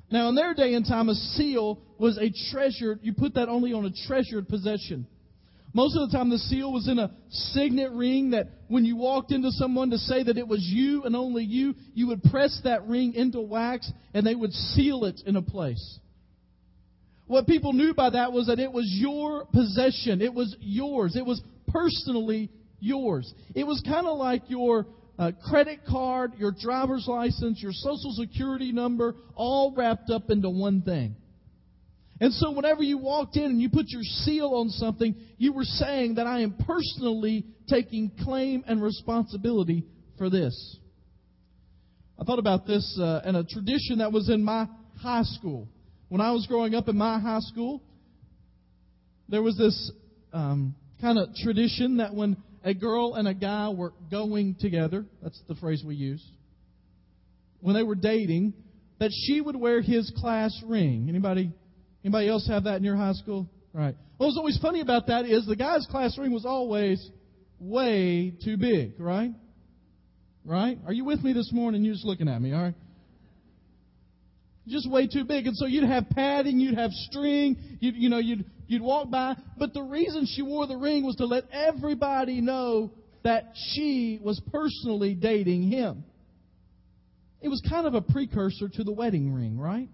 Now, 0.09 0.27
in 0.27 0.35
their 0.35 0.53
day 0.53 0.73
and 0.73 0.85
time, 0.85 1.07
a 1.09 1.15
seal 1.15 1.81
was 1.97 2.17
a 2.17 2.31
treasured, 2.51 2.99
you 3.01 3.13
put 3.13 3.35
that 3.35 3.47
only 3.47 3.71
on 3.71 3.85
a 3.85 4.07
treasured 4.07 4.49
possession. 4.49 5.07
Most 5.73 5.95
of 5.95 6.09
the 6.09 6.17
time, 6.17 6.29
the 6.29 6.37
seal 6.37 6.71
was 6.73 6.89
in 6.89 6.99
a 6.99 7.11
signet 7.29 7.91
ring 7.93 8.31
that 8.31 8.47
when 8.67 8.83
you 8.83 8.97
walked 8.97 9.31
into 9.31 9.51
someone 9.51 9.91
to 9.91 9.97
say 9.97 10.21
that 10.21 10.37
it 10.37 10.45
was 10.45 10.59
you 10.61 11.03
and 11.03 11.15
only 11.15 11.45
you, 11.45 11.75
you 11.93 12.07
would 12.07 12.21
press 12.23 12.59
that 12.65 12.85
ring 12.87 13.13
into 13.13 13.39
wax 13.39 13.89
and 14.13 14.27
they 14.27 14.35
would 14.35 14.51
seal 14.51 15.05
it 15.05 15.21
in 15.25 15.37
a 15.37 15.41
place. 15.41 15.99
What 17.27 17.47
people 17.47 17.71
knew 17.71 17.93
by 17.93 18.09
that 18.09 18.33
was 18.33 18.47
that 18.47 18.59
it 18.59 18.73
was 18.73 18.85
your 18.99 19.45
possession. 19.45 20.21
It 20.21 20.33
was 20.33 20.53
yours. 20.59 21.15
It 21.15 21.25
was 21.25 21.41
personally 21.69 22.49
yours. 22.81 23.33
It 23.55 23.65
was 23.65 23.81
kind 23.87 24.07
of 24.07 24.17
like 24.17 24.43
your 24.47 24.87
uh, 25.17 25.31
credit 25.49 25.81
card, 25.87 26.33
your 26.37 26.51
driver's 26.51 27.05
license, 27.07 27.61
your 27.61 27.71
social 27.73 28.11
security 28.13 28.71
number, 28.71 29.15
all 29.35 29.73
wrapped 29.75 30.09
up 30.09 30.29
into 30.29 30.49
one 30.49 30.81
thing. 30.81 31.15
And 32.19 32.33
so, 32.33 32.51
whenever 32.51 32.83
you 32.83 32.99
walked 32.99 33.35
in 33.35 33.45
and 33.45 33.61
you 33.61 33.69
put 33.69 33.85
your 33.87 34.03
seal 34.03 34.53
on 34.53 34.69
something, 34.69 35.15
you 35.37 35.53
were 35.53 35.63
saying 35.63 36.15
that 36.15 36.27
I 36.27 36.41
am 36.41 36.55
personally 36.67 37.45
taking 37.67 38.11
claim 38.23 38.63
and 38.67 38.81
responsibility 38.81 39.85
for 40.17 40.29
this. 40.29 40.77
I 42.19 42.23
thought 42.23 42.37
about 42.37 42.67
this 42.67 42.97
uh, 43.01 43.21
and 43.25 43.35
a 43.35 43.43
tradition 43.43 43.97
that 43.99 44.11
was 44.11 44.29
in 44.29 44.43
my 44.43 44.67
high 45.01 45.23
school. 45.23 45.67
When 46.09 46.21
I 46.21 46.31
was 46.31 46.45
growing 46.45 46.75
up 46.75 46.87
in 46.87 46.95
my 46.95 47.19
high 47.19 47.39
school, 47.39 47.81
there 49.27 49.41
was 49.41 49.57
this 49.57 49.91
um, 50.31 50.75
kind 50.99 51.17
of 51.17 51.33
tradition 51.35 51.97
that 51.97 52.13
when 52.13 52.37
a 52.63 52.73
girl 52.73 53.15
and 53.15 53.27
a 53.27 53.33
guy 53.33 53.69
were 53.69 53.93
going 54.09 54.55
together, 54.59 55.05
that's 55.21 55.41
the 55.47 55.55
phrase 55.55 55.83
we 55.85 55.95
use, 55.95 56.25
when 57.59 57.75
they 57.75 57.83
were 57.83 57.95
dating, 57.95 58.53
that 58.99 59.11
she 59.11 59.41
would 59.41 59.55
wear 59.55 59.81
his 59.81 60.11
class 60.17 60.51
ring. 60.65 61.07
Anybody 61.09 61.51
Anybody 62.03 62.29
else 62.29 62.47
have 62.47 62.63
that 62.63 62.77
in 62.77 62.83
your 62.83 62.95
high 62.95 63.13
school? 63.13 63.47
Right. 63.73 63.95
What 64.17 64.27
was 64.27 64.37
always 64.37 64.57
funny 64.61 64.81
about 64.81 65.07
that 65.07 65.25
is 65.25 65.45
the 65.45 65.55
guy's 65.55 65.85
class 65.89 66.17
ring 66.17 66.31
was 66.31 66.45
always 66.45 67.09
way 67.59 68.33
too 68.43 68.57
big, 68.57 68.99
right? 68.99 69.31
Right? 70.43 70.79
Are 70.85 70.93
you 70.93 71.05
with 71.05 71.23
me 71.23 71.33
this 71.33 71.51
morning? 71.53 71.83
You're 71.83 71.93
just 71.93 72.05
looking 72.05 72.27
at 72.27 72.41
me, 72.41 72.53
all 72.53 72.63
right? 72.63 72.75
Just 74.67 74.89
way 74.89 75.07
too 75.07 75.25
big. 75.25 75.47
And 75.47 75.55
so 75.55 75.65
you'd 75.65 75.87
have 75.87 76.09
padding, 76.09 76.59
you'd 76.59 76.77
have 76.77 76.91
string, 76.91 77.57
you'd, 77.79 77.95
you 77.95 78.09
know, 78.09 78.17
you'd, 78.17 78.45
you'd 78.71 78.81
walk 78.81 79.09
by. 79.09 79.35
But 79.57 79.73
the 79.73 79.81
reason 79.81 80.25
she 80.25 80.41
wore 80.41 80.65
the 80.65 80.77
ring 80.77 81.05
was 81.05 81.17
to 81.17 81.25
let 81.25 81.43
everybody 81.51 82.41
know 82.41 82.91
that 83.23 83.53
she 83.73 84.19
was 84.23 84.41
personally 84.51 85.13
dating 85.13 85.63
him. 85.63 86.05
It 87.41 87.49
was 87.49 87.61
kind 87.69 87.85
of 87.85 87.95
a 87.95 88.01
precursor 88.01 88.69
to 88.69 88.83
the 88.83 88.91
wedding 88.91 89.33
ring, 89.33 89.59
right? 89.59 89.89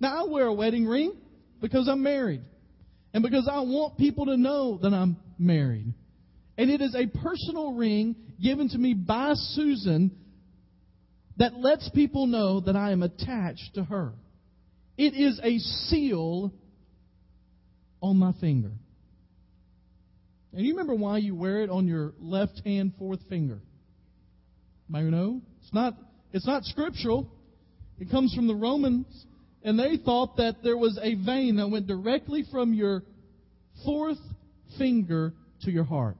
Now, 0.00 0.24
I 0.24 0.28
wear 0.28 0.46
a 0.46 0.54
wedding 0.54 0.86
ring 0.86 1.12
because 1.60 1.88
I'm 1.88 2.02
married. 2.02 2.42
And 3.12 3.22
because 3.22 3.48
I 3.50 3.60
want 3.60 3.98
people 3.98 4.26
to 4.26 4.36
know 4.36 4.78
that 4.82 4.92
I'm 4.92 5.16
married. 5.38 5.92
And 6.56 6.70
it 6.70 6.80
is 6.80 6.94
a 6.94 7.06
personal 7.06 7.74
ring 7.74 8.16
given 8.42 8.68
to 8.70 8.78
me 8.78 8.94
by 8.94 9.32
Susan 9.34 10.10
that 11.36 11.54
lets 11.54 11.88
people 11.90 12.26
know 12.26 12.60
that 12.60 12.76
I 12.76 12.92
am 12.92 13.02
attached 13.02 13.74
to 13.74 13.84
her. 13.84 14.12
It 14.96 15.14
is 15.14 15.40
a 15.42 15.58
seal 15.58 16.52
on 18.02 18.16
my 18.16 18.32
finger. 18.40 18.72
And 20.52 20.64
you 20.64 20.72
remember 20.72 20.94
why 20.94 21.18
you 21.18 21.34
wear 21.34 21.62
it 21.62 21.70
on 21.70 21.86
your 21.86 22.12
left 22.18 22.60
hand 22.64 22.92
fourth 22.98 23.20
finger? 23.28 23.60
Anybody 24.92 25.10
know? 25.10 25.40
It's 25.62 25.72
not, 25.72 25.94
it's 26.32 26.46
not 26.46 26.64
scriptural. 26.64 27.30
It 27.98 28.10
comes 28.10 28.34
from 28.34 28.48
the 28.48 28.54
Romans 28.54 29.06
and 29.62 29.78
they 29.78 29.98
thought 30.04 30.36
that 30.38 30.62
there 30.62 30.76
was 30.76 30.98
a 31.00 31.14
vein 31.14 31.56
that 31.56 31.68
went 31.68 31.86
directly 31.86 32.44
from 32.50 32.72
your 32.72 33.02
fourth 33.84 34.18
finger 34.78 35.34
to 35.62 35.70
your 35.70 35.84
heart. 35.84 36.16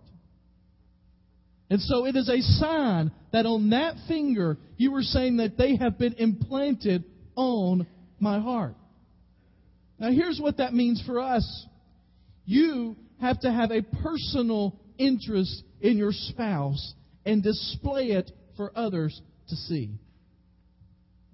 And 1.70 1.80
so 1.80 2.04
it 2.04 2.16
is 2.16 2.28
a 2.28 2.40
sign 2.40 3.12
that 3.32 3.46
on 3.46 3.70
that 3.70 3.94
finger 4.08 4.58
you 4.76 4.92
were 4.92 5.02
saying 5.02 5.38
that 5.38 5.56
they 5.56 5.76
have 5.76 5.98
been 5.98 6.14
implanted 6.14 7.04
on 7.36 7.86
my 8.18 8.40
heart. 8.40 8.74
Now 9.98 10.10
here's 10.10 10.40
what 10.40 10.58
that 10.58 10.74
means 10.74 11.02
for 11.06 11.20
us. 11.20 11.66
You 12.50 12.96
have 13.20 13.38
to 13.42 13.52
have 13.52 13.70
a 13.70 13.80
personal 14.02 14.76
interest 14.98 15.62
in 15.80 15.96
your 15.96 16.10
spouse 16.10 16.94
and 17.24 17.44
display 17.44 18.06
it 18.06 18.28
for 18.56 18.72
others 18.74 19.22
to 19.50 19.54
see. 19.54 20.00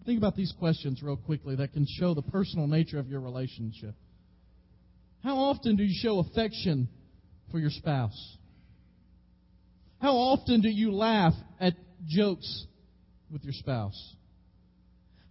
Think 0.05 0.19
about 0.19 0.37
these 0.37 0.53
questions 0.59 1.03
real 1.03 1.17
quickly 1.17 1.57
that 1.57 1.73
can 1.73 1.87
show 1.99 2.13
the 2.13 2.21
personal 2.21 2.67
nature 2.67 2.99
of 2.99 3.09
your 3.09 3.21
relationship. 3.21 3.95
How 5.25 5.37
often 5.37 5.77
do 5.77 5.85
you 5.85 5.99
show 5.99 6.19
affection 6.19 6.87
for 7.51 7.61
your 7.61 7.71
spouse? 7.71 8.37
How 10.03 10.17
often 10.17 10.61
do 10.61 10.69
you 10.69 10.93
laugh 10.93 11.33
at 11.59 11.73
jokes 12.07 12.67
with 13.33 13.43
your 13.43 13.55
spouse? 13.55 14.17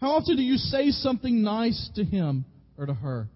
How 0.02 0.14
often 0.14 0.36
do 0.36 0.42
you 0.42 0.58
say 0.58 0.90
something 0.90 1.44
nice 1.44 1.92
to 1.94 2.04
him 2.04 2.46
or 2.76 2.88
to 2.88 2.94
her? 2.96 3.30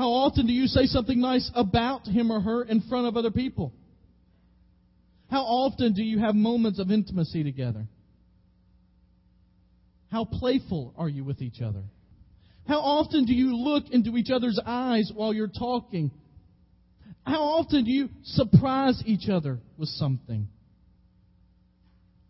How 0.00 0.12
often 0.12 0.46
do 0.46 0.54
you 0.54 0.66
say 0.66 0.86
something 0.86 1.20
nice 1.20 1.50
about 1.54 2.06
him 2.06 2.30
or 2.30 2.40
her 2.40 2.62
in 2.62 2.80
front 2.88 3.06
of 3.06 3.18
other 3.18 3.30
people? 3.30 3.74
How 5.30 5.42
often 5.42 5.92
do 5.92 6.02
you 6.02 6.20
have 6.20 6.34
moments 6.34 6.78
of 6.78 6.90
intimacy 6.90 7.44
together? 7.44 7.86
How 10.10 10.24
playful 10.24 10.94
are 10.96 11.06
you 11.10 11.22
with 11.22 11.42
each 11.42 11.60
other? 11.60 11.82
How 12.66 12.78
often 12.78 13.26
do 13.26 13.34
you 13.34 13.54
look 13.54 13.90
into 13.90 14.16
each 14.16 14.30
other's 14.30 14.58
eyes 14.64 15.12
while 15.14 15.34
you're 15.34 15.48
talking? 15.48 16.10
How 17.22 17.42
often 17.42 17.84
do 17.84 17.90
you 17.90 18.08
surprise 18.22 19.02
each 19.04 19.28
other 19.28 19.58
with 19.76 19.90
something? 19.90 20.48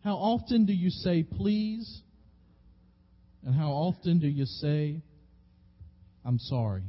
How 0.02 0.16
often 0.16 0.66
do 0.66 0.72
you 0.72 0.90
say 0.90 1.22
please? 1.22 2.00
And 3.46 3.54
how 3.54 3.70
often 3.70 4.18
do 4.18 4.26
you 4.26 4.46
say, 4.46 5.02
I'm 6.24 6.40
sorry? 6.40 6.82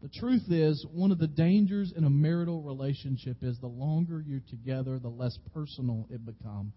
The 0.00 0.08
truth 0.08 0.44
is, 0.48 0.86
one 0.92 1.10
of 1.10 1.18
the 1.18 1.26
dangers 1.26 1.92
in 1.96 2.04
a 2.04 2.10
marital 2.10 2.62
relationship 2.62 3.38
is 3.42 3.58
the 3.58 3.66
longer 3.66 4.22
you're 4.24 4.42
together, 4.48 4.98
the 4.98 5.08
less 5.08 5.36
personal 5.52 6.06
it 6.10 6.24
becomes. 6.24 6.72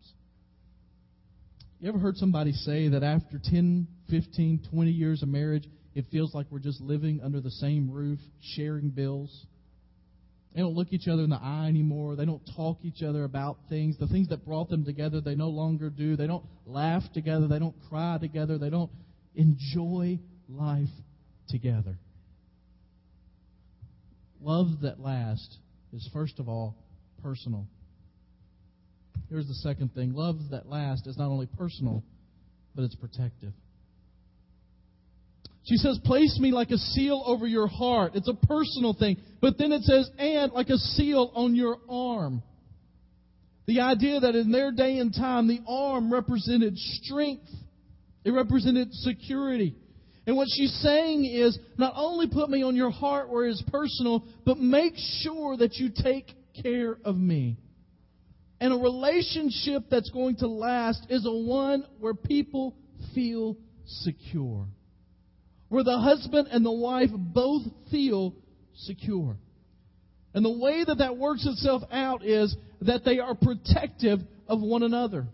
You 1.80 1.90
ever 1.90 2.00
heard 2.00 2.18
somebody 2.18 2.52
say 2.52 2.88
that 2.90 3.04
after 3.04 3.40
10, 3.44 3.88
15, 4.10 4.64
20 4.72 4.92
years 4.92 5.22
of 5.22 5.30
marriage, 5.30 5.68
it 5.94 6.06
feels 6.12 6.34
like 6.34 6.48
we're 6.50 6.60
just 6.60 6.82
living 6.82 7.22
under 7.24 7.42
the 7.42 7.52
same 7.52 7.92
roof, 7.92 8.20
sharing 8.56 8.90
bills? 8.90 9.46
They 10.54 10.62
don't 10.62 10.74
look 10.74 10.92
each 10.92 11.08
other 11.08 11.24
in 11.24 11.30
the 11.30 11.40
eye 11.42 11.68
anymore. 11.68 12.16
They 12.16 12.26
don't 12.26 12.42
talk 12.56 12.80
each 12.84 13.04
other 13.04 13.24
about 13.24 13.58
things. 13.70 13.98
The 13.98 14.08
things 14.08 14.30
that 14.30 14.46
brought 14.46 14.70
them 14.70 14.84
together, 14.84 15.22
they 15.22 15.36
no 15.36 15.50
longer 15.50 15.90
do. 15.90 16.16
They 16.16 16.28
don't 16.28 16.46
laugh 16.66 17.04
together. 17.14 17.48
They 17.48 17.60
don't 17.60 17.76
cry 17.88 18.18
together. 18.20 18.58
They 18.58 18.70
don't 18.70 18.92
enjoy 19.36 20.20
life 20.50 20.90
together. 21.50 21.98
Love 24.42 24.82
that 24.82 25.00
lasts 25.00 25.58
is, 25.94 26.10
first 26.14 26.40
of 26.40 26.50
all, 26.50 26.76
personal. 27.22 27.68
Here's 29.30 29.48
the 29.48 29.54
second 29.56 29.94
thing 29.94 30.14
love 30.14 30.38
that 30.50 30.68
lasts 30.68 31.08
is 31.08 31.18
not 31.18 31.28
only 31.28 31.48
personal, 31.58 32.04
but 32.76 32.84
it's 32.84 32.96
protective. 32.96 33.54
She 35.66 35.78
says, 35.78 36.00
Place 36.04 36.40
me 36.40 36.52
like 36.52 36.72
a 36.72 36.78
seal 36.78 37.22
over 37.26 37.46
your 37.46 37.68
heart. 37.68 38.14
It's 38.16 38.28
a 38.28 38.34
personal 38.34 38.96
thing. 38.98 39.18
But 39.42 39.58
then 39.58 39.72
it 39.72 39.84
says, 39.84 40.10
and 40.18 40.52
like 40.52 40.70
a 40.70 40.78
seal 40.78 41.32
on 41.36 41.56
your 41.56 41.78
arm. 41.90 42.42
The 43.68 43.82
idea 43.82 44.20
that 44.22 44.36
in 44.36 44.52
their 44.52 44.72
day 44.72 44.98
and 44.98 45.14
time, 45.14 45.48
the 45.48 45.62
arm 45.68 46.12
represented 46.12 46.78
strength, 46.78 47.48
it 48.26 48.32
represented 48.32 48.92
security. 48.92 49.76
And 50.28 50.36
what 50.36 50.48
she's 50.56 50.74
saying 50.84 51.26
is 51.26 51.58
not 51.78 51.94
only 51.96 52.28
put 52.28 52.50
me 52.50 52.64
on 52.64 52.76
your 52.76 52.92
heart 52.92 53.30
where 53.30 53.48
it's 53.48 53.64
personal, 53.72 54.24
but 54.46 54.58
make 54.58 54.94
sure 55.22 55.58
that 55.58 55.76
you 55.76 55.90
take 55.96 56.28
care 56.62 56.98
of 57.04 57.18
me. 57.18 57.58
And 58.60 58.74
a 58.74 58.78
relationship 58.78 59.86
that's 59.90 60.12
going 60.12 60.36
to 60.38 60.48
last 60.48 61.08
is 61.10 61.26
a 61.26 61.32
one 61.32 61.84
where 62.00 62.14
people 62.14 62.76
feel 63.16 63.58
secure. 63.86 64.68
Where 65.70 65.84
the 65.84 65.98
husband 65.98 66.50
and 66.52 66.64
the 66.64 66.72
wife 66.72 67.10
both 67.12 67.64
feel 67.90 68.36
secure. 68.76 69.38
And 70.36 70.46
the 70.46 70.52
way 70.52 70.84
that 70.86 71.00
that 71.00 71.18
works 71.18 71.46
itself 71.48 71.82
out 71.92 72.24
is 72.24 72.56
that 72.82 73.04
they 73.04 73.20
are 73.20 73.34
protective 73.34 74.20
of 74.48 74.62
one 74.62 74.84
another. 74.84 75.26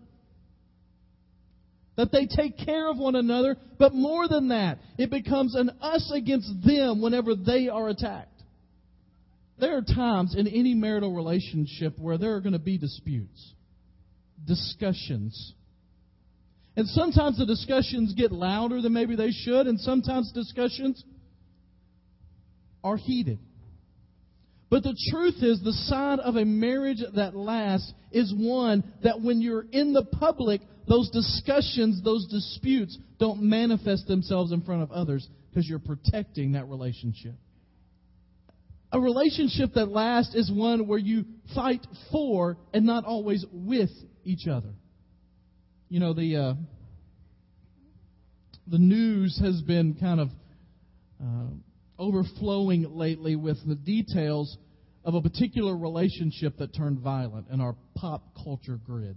That 1.98 2.12
they 2.12 2.26
take 2.26 2.56
care 2.64 2.88
of 2.88 2.96
one 2.96 3.16
another, 3.16 3.56
but 3.76 3.92
more 3.92 4.28
than 4.28 4.48
that, 4.48 4.78
it 4.98 5.10
becomes 5.10 5.56
an 5.56 5.68
us 5.80 6.12
against 6.14 6.48
them 6.64 7.02
whenever 7.02 7.34
they 7.34 7.68
are 7.68 7.88
attacked. 7.88 8.40
There 9.58 9.76
are 9.76 9.82
times 9.82 10.36
in 10.36 10.46
any 10.46 10.74
marital 10.74 11.12
relationship 11.12 11.98
where 11.98 12.16
there 12.16 12.36
are 12.36 12.40
going 12.40 12.52
to 12.52 12.60
be 12.60 12.78
disputes, 12.78 13.52
discussions. 14.46 15.54
And 16.76 16.86
sometimes 16.86 17.36
the 17.36 17.46
discussions 17.46 18.14
get 18.14 18.30
louder 18.30 18.80
than 18.80 18.92
maybe 18.92 19.16
they 19.16 19.32
should, 19.32 19.66
and 19.66 19.80
sometimes 19.80 20.30
discussions 20.30 21.02
are 22.84 22.96
heated. 22.96 23.40
But 24.70 24.84
the 24.84 24.96
truth 25.10 25.42
is, 25.42 25.60
the 25.64 25.72
sign 25.72 26.20
of 26.20 26.36
a 26.36 26.44
marriage 26.44 27.02
that 27.16 27.34
lasts 27.34 27.92
is 28.12 28.32
one 28.36 28.84
that 29.02 29.20
when 29.20 29.40
you're 29.40 29.66
in 29.72 29.92
the 29.92 30.04
public, 30.04 30.60
those 30.88 31.10
discussions, 31.10 32.02
those 32.02 32.26
disputes 32.26 32.96
don't 33.18 33.42
manifest 33.42 34.06
themselves 34.06 34.52
in 34.52 34.62
front 34.62 34.82
of 34.82 34.90
others 34.90 35.28
because 35.50 35.68
you're 35.68 35.78
protecting 35.78 36.52
that 36.52 36.68
relationship. 36.68 37.34
A 38.90 38.98
relationship 38.98 39.74
that 39.74 39.90
lasts 39.90 40.34
is 40.34 40.50
one 40.50 40.86
where 40.86 40.98
you 40.98 41.24
fight 41.54 41.86
for 42.10 42.56
and 42.72 42.86
not 42.86 43.04
always 43.04 43.44
with 43.52 43.90
each 44.24 44.46
other. 44.48 44.70
You 45.90 46.00
know, 46.00 46.14
the, 46.14 46.36
uh, 46.36 46.54
the 48.66 48.78
news 48.78 49.38
has 49.42 49.60
been 49.62 49.94
kind 49.94 50.20
of 50.20 50.28
uh, 51.22 51.48
overflowing 51.98 52.96
lately 52.96 53.36
with 53.36 53.58
the 53.66 53.74
details 53.74 54.56
of 55.04 55.14
a 55.14 55.20
particular 55.20 55.76
relationship 55.76 56.56
that 56.58 56.74
turned 56.74 57.00
violent 57.00 57.48
in 57.50 57.60
our 57.60 57.74
pop 57.94 58.34
culture 58.42 58.78
grid. 58.84 59.16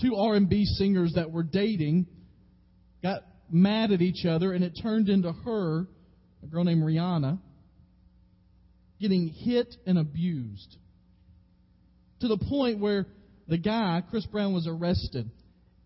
Two 0.00 0.16
R&B 0.16 0.64
singers 0.64 1.14
that 1.14 1.30
were 1.30 1.42
dating 1.42 2.06
got 3.02 3.22
mad 3.50 3.92
at 3.92 4.00
each 4.00 4.26
other 4.26 4.52
and 4.52 4.62
it 4.62 4.78
turned 4.80 5.08
into 5.08 5.32
her, 5.32 5.86
a 6.42 6.46
girl 6.46 6.64
named 6.64 6.82
Rihanna, 6.82 7.38
getting 9.00 9.28
hit 9.28 9.74
and 9.86 9.98
abused 9.98 10.76
to 12.20 12.28
the 12.28 12.38
point 12.38 12.78
where 12.80 13.06
the 13.46 13.58
guy, 13.58 14.02
Chris 14.10 14.26
Brown, 14.26 14.52
was 14.52 14.66
arrested. 14.66 15.30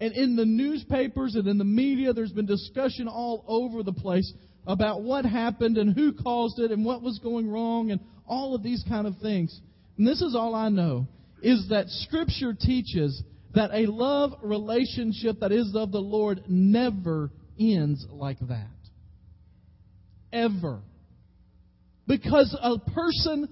And 0.01 0.13
in 0.15 0.37
the 0.37 0.45
newspapers 0.45 1.37
and 1.37 1.47
in 1.47 1.59
the 1.59 1.65
media, 1.65 2.13
there's 2.13 2.33
been 2.33 2.47
discussion 2.47 3.07
all 3.07 3.45
over 3.47 3.83
the 3.83 3.93
place 3.93 4.33
about 4.67 5.03
what 5.03 5.25
happened 5.25 5.79
and 5.79 5.95
who 5.95 6.13
caused 6.13 6.59
it 6.59 6.71
and 6.71 6.85
what 6.85 7.03
was 7.03 7.19
going 7.19 7.49
wrong 7.49 7.91
and 7.91 8.01
all 8.27 8.55
of 8.55 8.63
these 8.63 8.85
kind 8.89 9.07
of 9.07 9.19
things. 9.19 9.61
And 9.99 10.07
this 10.07 10.23
is 10.23 10.35
all 10.35 10.55
I 10.55 10.69
know 10.71 11.07
is 11.43 11.69
that 11.71 11.89
Scripture 11.89 12.55
teaches 12.55 13.23
that 13.55 13.71
a 13.73 13.87
love 13.87 14.33
relationship 14.43 15.41
that 15.41 15.53
is 15.53 15.73
of 15.75 15.93
the 15.93 16.01
Lord 16.01 16.43
never 16.49 17.31
ends 17.59 18.05
like 18.11 18.39
that. 18.49 18.69
Ever. 20.33 20.81
Because 22.07 22.57
a 22.61 22.79
person 22.91 23.49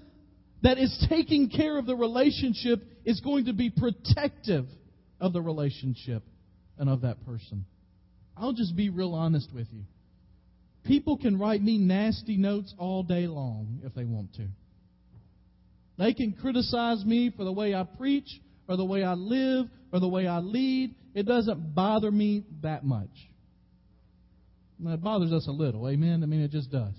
that 0.62 0.78
is 0.78 1.06
taking 1.08 1.50
care 1.50 1.78
of 1.78 1.86
the 1.86 1.96
relationship 1.96 2.80
is 3.04 3.20
going 3.20 3.46
to 3.46 3.52
be 3.52 3.70
protective 3.70 4.66
of 5.20 5.32
the 5.32 5.40
relationship 5.40 6.22
and 6.78 6.88
of 6.88 7.02
that 7.02 7.24
person. 7.24 7.64
I'll 8.36 8.52
just 8.52 8.74
be 8.74 8.88
real 8.88 9.14
honest 9.14 9.50
with 9.54 9.68
you. 9.70 9.82
People 10.84 11.18
can 11.18 11.38
write 11.38 11.62
me 11.62 11.76
nasty 11.76 12.38
notes 12.38 12.74
all 12.78 13.02
day 13.02 13.26
long 13.26 13.80
if 13.84 13.94
they 13.94 14.04
want 14.04 14.34
to. 14.34 14.46
They 15.98 16.14
can 16.14 16.32
criticize 16.32 17.04
me 17.04 17.30
for 17.36 17.44
the 17.44 17.52
way 17.52 17.74
I 17.74 17.84
preach 17.84 18.28
or 18.66 18.78
the 18.78 18.84
way 18.84 19.04
I 19.04 19.12
live 19.12 19.66
or 19.92 20.00
the 20.00 20.08
way 20.08 20.26
I 20.26 20.38
lead. 20.38 20.94
It 21.14 21.26
doesn't 21.26 21.74
bother 21.74 22.10
me 22.10 22.44
that 22.62 22.84
much. 22.84 23.10
it 24.84 25.02
bothers 25.02 25.32
us 25.32 25.46
a 25.48 25.52
little, 25.52 25.88
amen? 25.88 26.22
I 26.22 26.26
mean, 26.26 26.40
it 26.40 26.50
just 26.50 26.70
does. 26.70 26.94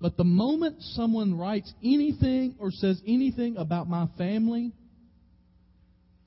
But 0.00 0.16
the 0.16 0.24
moment 0.24 0.76
someone 0.80 1.38
writes 1.38 1.72
anything 1.82 2.56
or 2.58 2.70
says 2.70 3.00
anything 3.06 3.56
about 3.56 3.88
my 3.88 4.06
family, 4.18 4.72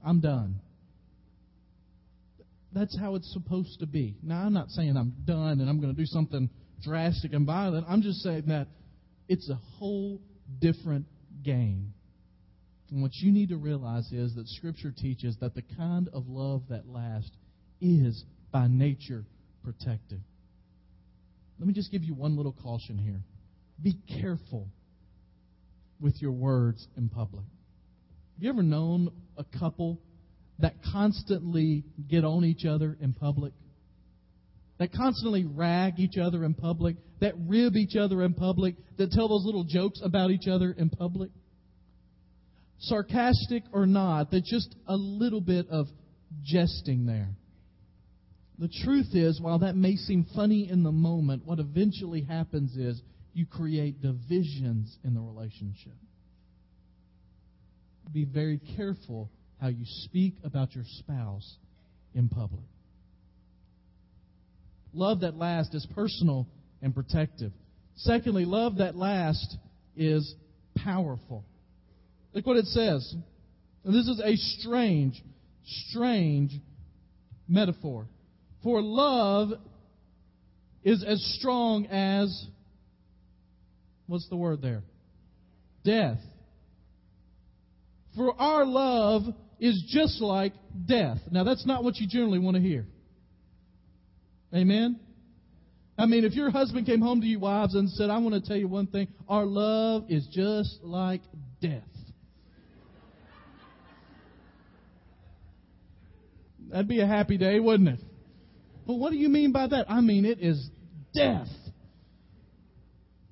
I'm 0.04 0.20
done. 0.20 0.62
That's 2.74 2.98
how 2.98 3.16
it's 3.16 3.32
supposed 3.34 3.80
to 3.80 3.86
be. 3.86 4.16
Now, 4.22 4.46
I'm 4.46 4.54
not 4.54 4.70
saying 4.70 4.96
I'm 4.98 5.14
done 5.26 5.60
and 5.60 5.70
I'm 5.70 5.80
going 5.80 5.94
to 5.94 6.00
do 6.00 6.06
something 6.06 6.50
drastic 6.84 7.34
and 7.34 7.46
violent. 7.46 7.86
I'm 7.90 8.02
just 8.02 8.20
saying 8.20 8.44
that 8.48 8.68
it's 9.28 9.50
a 9.50 9.56
whole 9.56 10.22
different 10.60 11.06
game. 11.44 11.94
And 12.92 13.02
what 13.02 13.12
you 13.16 13.32
need 13.32 13.50
to 13.50 13.58
realize 13.58 14.12
is 14.12 14.36
that 14.36 14.48
Scripture 14.48 14.94
teaches 14.96 15.36
that 15.42 15.56
the 15.56 15.64
kind 15.76 16.10
of 16.14 16.28
love 16.28 16.64
that 16.70 16.88
lasts 16.88 17.32
is 17.82 18.24
by 18.52 18.68
nature 18.68 19.26
protective. 19.64 20.20
Let 21.60 21.68
me 21.68 21.74
just 21.74 21.92
give 21.92 22.04
you 22.04 22.14
one 22.14 22.38
little 22.38 22.56
caution 22.64 22.98
here. 22.98 23.22
Be 23.82 23.98
careful 24.22 24.68
with 26.00 26.22
your 26.22 26.32
words 26.32 26.88
in 26.96 27.10
public. 27.10 27.44
Have 28.36 28.44
you 28.44 28.50
ever 28.50 28.64
known 28.64 29.10
a 29.38 29.44
couple 29.60 30.00
that 30.60 30.76
constantly 30.94 31.84
get 32.08 32.24
on 32.24 32.46
each 32.46 32.66
other 32.66 32.96
in 33.02 33.14
public? 33.14 33.54
That 34.80 34.94
constantly 34.94 35.44
rag 35.46 36.00
each 36.00 36.18
other 36.18 36.46
in 36.46 36.54
public? 36.54 36.98
That 37.20 37.34
rib 37.48 37.76
each 37.76 37.96
other 37.96 38.22
in 38.24 38.36
public? 38.36 38.76
That 38.98 39.12
tell 39.12 39.28
those 39.28 39.44
little 39.44 39.64
jokes 39.64 40.00
about 40.04 40.30
each 40.30 40.48
other 40.48 40.72
in 40.72 40.90
public? 40.90 41.32
Sarcastic 42.80 43.64
or 43.74 43.86
not, 43.86 44.32
that 44.32 44.44
just 44.44 44.76
a 44.88 44.96
little 44.96 45.42
bit 45.42 45.68
of 45.70 45.88
jesting 46.44 47.06
there. 47.06 47.30
The 48.60 48.70
truth 48.84 49.14
is, 49.14 49.40
while 49.40 49.60
that 49.60 49.76
may 49.76 49.96
seem 49.96 50.26
funny 50.36 50.70
in 50.70 50.84
the 50.84 50.92
moment, 50.92 51.46
what 51.46 51.60
eventually 51.60 52.22
happens 52.22 52.76
is 52.76 53.02
you 53.34 53.46
create 53.46 54.02
divisions 54.02 54.98
in 55.04 55.14
the 55.14 55.22
relationship. 55.22 55.94
Be 58.12 58.26
very 58.26 58.60
careful 58.76 59.30
how 59.62 59.68
you 59.68 59.86
speak 59.86 60.36
about 60.44 60.74
your 60.74 60.86
spouse 60.88 61.58
in 62.16 62.30
public. 62.30 62.64
Love 64.94 65.20
that 65.20 65.36
lasts 65.36 65.76
is 65.76 65.86
personal 65.94 66.48
and 66.82 66.96
protective. 66.96 67.52
Secondly, 67.98 68.46
love 68.46 68.78
that 68.78 68.96
lasts 68.96 69.56
is 69.96 70.34
powerful. 70.76 71.44
Look 72.38 72.46
what 72.46 72.58
it 72.58 72.68
says. 72.68 73.16
And 73.84 73.96
this 73.96 74.08
is 74.08 74.22
a 74.24 74.36
strange, 74.36 75.20
strange 75.90 76.52
metaphor. 77.48 78.06
For 78.62 78.80
love 78.80 79.50
is 80.84 81.04
as 81.04 81.20
strong 81.40 81.88
as 81.88 82.48
What's 84.06 84.30
the 84.30 84.38
word 84.38 84.62
there? 84.62 84.84
Death. 85.84 86.20
For 88.16 88.40
our 88.40 88.66
love 88.66 89.24
is 89.60 89.84
just 89.90 90.22
like 90.22 90.54
death. 90.88 91.18
Now, 91.32 91.44
that's 91.44 91.66
not 91.66 91.84
what 91.84 91.98
you 91.98 92.08
generally 92.08 92.40
want 92.40 92.56
to 92.56 92.62
hear. 92.62 92.86
Amen? 94.54 95.00
I 95.98 96.06
mean, 96.06 96.24
if 96.24 96.34
your 96.34 96.52
husband 96.52 96.86
came 96.86 97.02
home 97.02 97.20
to 97.22 97.28
you, 97.28 97.40
wives, 97.40 97.74
and 97.76 97.90
said, 97.90 98.12
I 98.12 98.20
want 98.20 98.36
to 98.36 98.48
tell 98.48 98.56
you 98.56 98.68
one 98.68 98.88
thing, 98.88 99.08
our 99.28 99.46
love 99.46 100.06
is 100.10 100.28
just 100.32 100.80
like 100.84 101.22
death. 101.60 101.82
That'd 106.70 106.88
be 106.88 107.00
a 107.00 107.08
happy 107.08 107.38
day, 107.38 107.60
wouldn't 107.60 107.90
it? 107.90 108.00
Well, 108.86 109.00
what 109.00 109.12
do 109.12 109.18
you 109.18 109.30
mean 109.30 109.52
by 109.52 109.68
that? 109.68 109.90
I 109.90 110.02
mean, 110.02 110.26
it 110.26 110.40
is 110.42 110.70
death. 111.14 111.48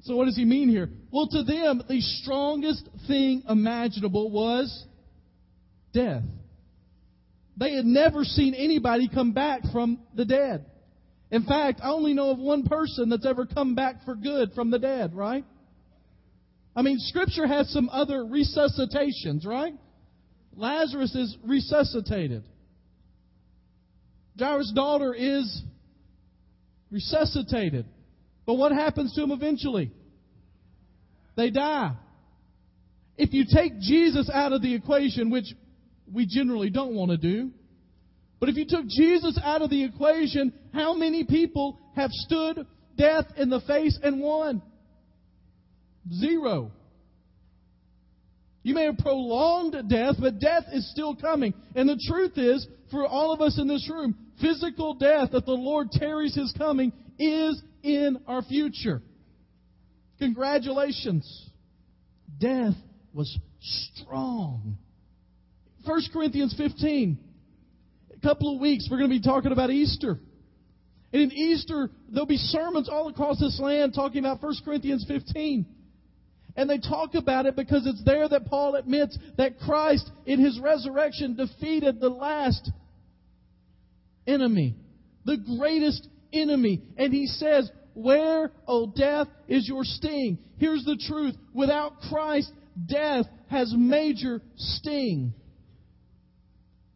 So, 0.01 0.15
what 0.15 0.25
does 0.25 0.35
he 0.35 0.45
mean 0.45 0.69
here? 0.69 0.89
Well, 1.11 1.27
to 1.27 1.43
them, 1.43 1.81
the 1.87 2.01
strongest 2.01 2.87
thing 3.07 3.43
imaginable 3.49 4.29
was 4.29 4.85
death. 5.93 6.23
They 7.57 7.73
had 7.73 7.85
never 7.85 8.23
seen 8.23 8.53
anybody 8.53 9.09
come 9.11 9.31
back 9.31 9.61
from 9.71 9.99
the 10.13 10.25
dead. 10.25 10.65
In 11.31 11.43
fact, 11.43 11.79
I 11.81 11.89
only 11.89 12.13
know 12.13 12.29
of 12.31 12.37
one 12.37 12.63
person 12.63 13.09
that's 13.09 13.25
ever 13.25 13.45
come 13.45 13.75
back 13.75 14.03
for 14.05 14.15
good 14.15 14.51
from 14.53 14.69
the 14.71 14.79
dead, 14.79 15.15
right? 15.15 15.45
I 16.75 16.81
mean, 16.81 16.97
Scripture 16.99 17.47
has 17.47 17.71
some 17.71 17.89
other 17.89 18.23
resuscitations, 18.25 19.45
right? 19.45 19.73
Lazarus 20.55 21.15
is 21.15 21.35
resuscitated. 21.43 22.43
Jairus' 24.37 24.71
daughter 24.75 25.13
is 25.13 25.61
resuscitated. 26.91 27.85
But 28.45 28.55
what 28.55 28.71
happens 28.71 29.13
to 29.13 29.21
them 29.21 29.31
eventually? 29.31 29.91
They 31.35 31.49
die. 31.49 31.95
If 33.17 33.33
you 33.33 33.45
take 33.51 33.79
Jesus 33.79 34.29
out 34.31 34.53
of 34.53 34.61
the 34.61 34.73
equation, 34.75 35.29
which 35.29 35.45
we 36.11 36.25
generally 36.25 36.69
don't 36.69 36.93
want 36.93 37.11
to 37.11 37.17
do, 37.17 37.51
but 38.39 38.49
if 38.49 38.57
you 38.57 38.65
took 38.67 38.85
Jesus 38.87 39.39
out 39.43 39.61
of 39.61 39.69
the 39.69 39.83
equation, 39.83 40.53
how 40.73 40.93
many 40.93 41.23
people 41.23 41.79
have 41.95 42.11
stood 42.11 42.65
death 42.97 43.25
in 43.37 43.49
the 43.49 43.61
face 43.61 43.97
and 44.03 44.21
won? 44.21 44.61
Zero. 46.13 46.71
You 48.63 48.73
may 48.75 48.85
have 48.85 48.97
prolonged 48.97 49.75
death, 49.89 50.15
but 50.19 50.39
death 50.39 50.65
is 50.73 50.89
still 50.91 51.15
coming. 51.15 51.53
And 51.75 51.87
the 51.87 52.01
truth 52.09 52.37
is, 52.37 52.67
for 52.91 53.05
all 53.05 53.31
of 53.31 53.41
us 53.41 53.59
in 53.59 53.67
this 53.67 53.89
room, 53.89 54.15
physical 54.41 54.93
death, 54.93 55.31
that 55.31 55.45
the 55.45 55.51
Lord 55.51 55.91
tarries 55.91 56.35
his 56.35 56.53
coming, 56.57 56.91
is 57.17 57.61
in 57.83 58.17
our 58.27 58.41
future. 58.41 59.01
Congratulations. 60.19 61.49
Death 62.39 62.73
was 63.13 63.37
strong. 63.61 64.77
1 65.85 66.01
Corinthians 66.11 66.55
15. 66.57 67.17
A 68.15 68.19
couple 68.21 68.55
of 68.55 68.61
weeks, 68.61 68.87
we're 68.89 68.97
going 68.97 69.09
to 69.09 69.15
be 69.15 69.21
talking 69.21 69.51
about 69.51 69.69
Easter. 69.69 70.19
And 71.13 71.21
in 71.21 71.31
Easter, 71.31 71.89
there'll 72.09 72.25
be 72.25 72.37
sermons 72.37 72.89
all 72.89 73.07
across 73.07 73.39
this 73.39 73.59
land 73.59 73.93
talking 73.93 74.19
about 74.19 74.41
1 74.41 74.53
Corinthians 74.65 75.05
15. 75.07 75.65
And 76.57 76.69
they 76.69 76.77
talk 76.77 77.15
about 77.15 77.45
it 77.45 77.55
because 77.55 77.85
it's 77.85 78.03
there 78.03 78.27
that 78.27 78.45
Paul 78.45 78.75
admits 78.75 79.17
that 79.37 79.59
Christ, 79.59 80.09
in 80.25 80.43
his 80.43 80.59
resurrection, 80.59 81.35
defeated 81.35 81.99
the 81.99 82.09
last 82.09 82.71
enemy, 84.27 84.75
the 85.25 85.37
greatest 85.57 86.07
enemy. 86.33 86.81
And 86.97 87.13
he 87.13 87.27
says, 87.27 87.69
Where, 87.93 88.51
O 88.67 88.87
death, 88.95 89.27
is 89.47 89.67
your 89.67 89.83
sting? 89.83 90.39
Here's 90.57 90.83
the 90.85 91.01
truth. 91.07 91.35
Without 91.53 91.99
Christ, 92.09 92.51
death 92.87 93.25
has 93.49 93.73
major 93.75 94.41
sting. 94.55 95.33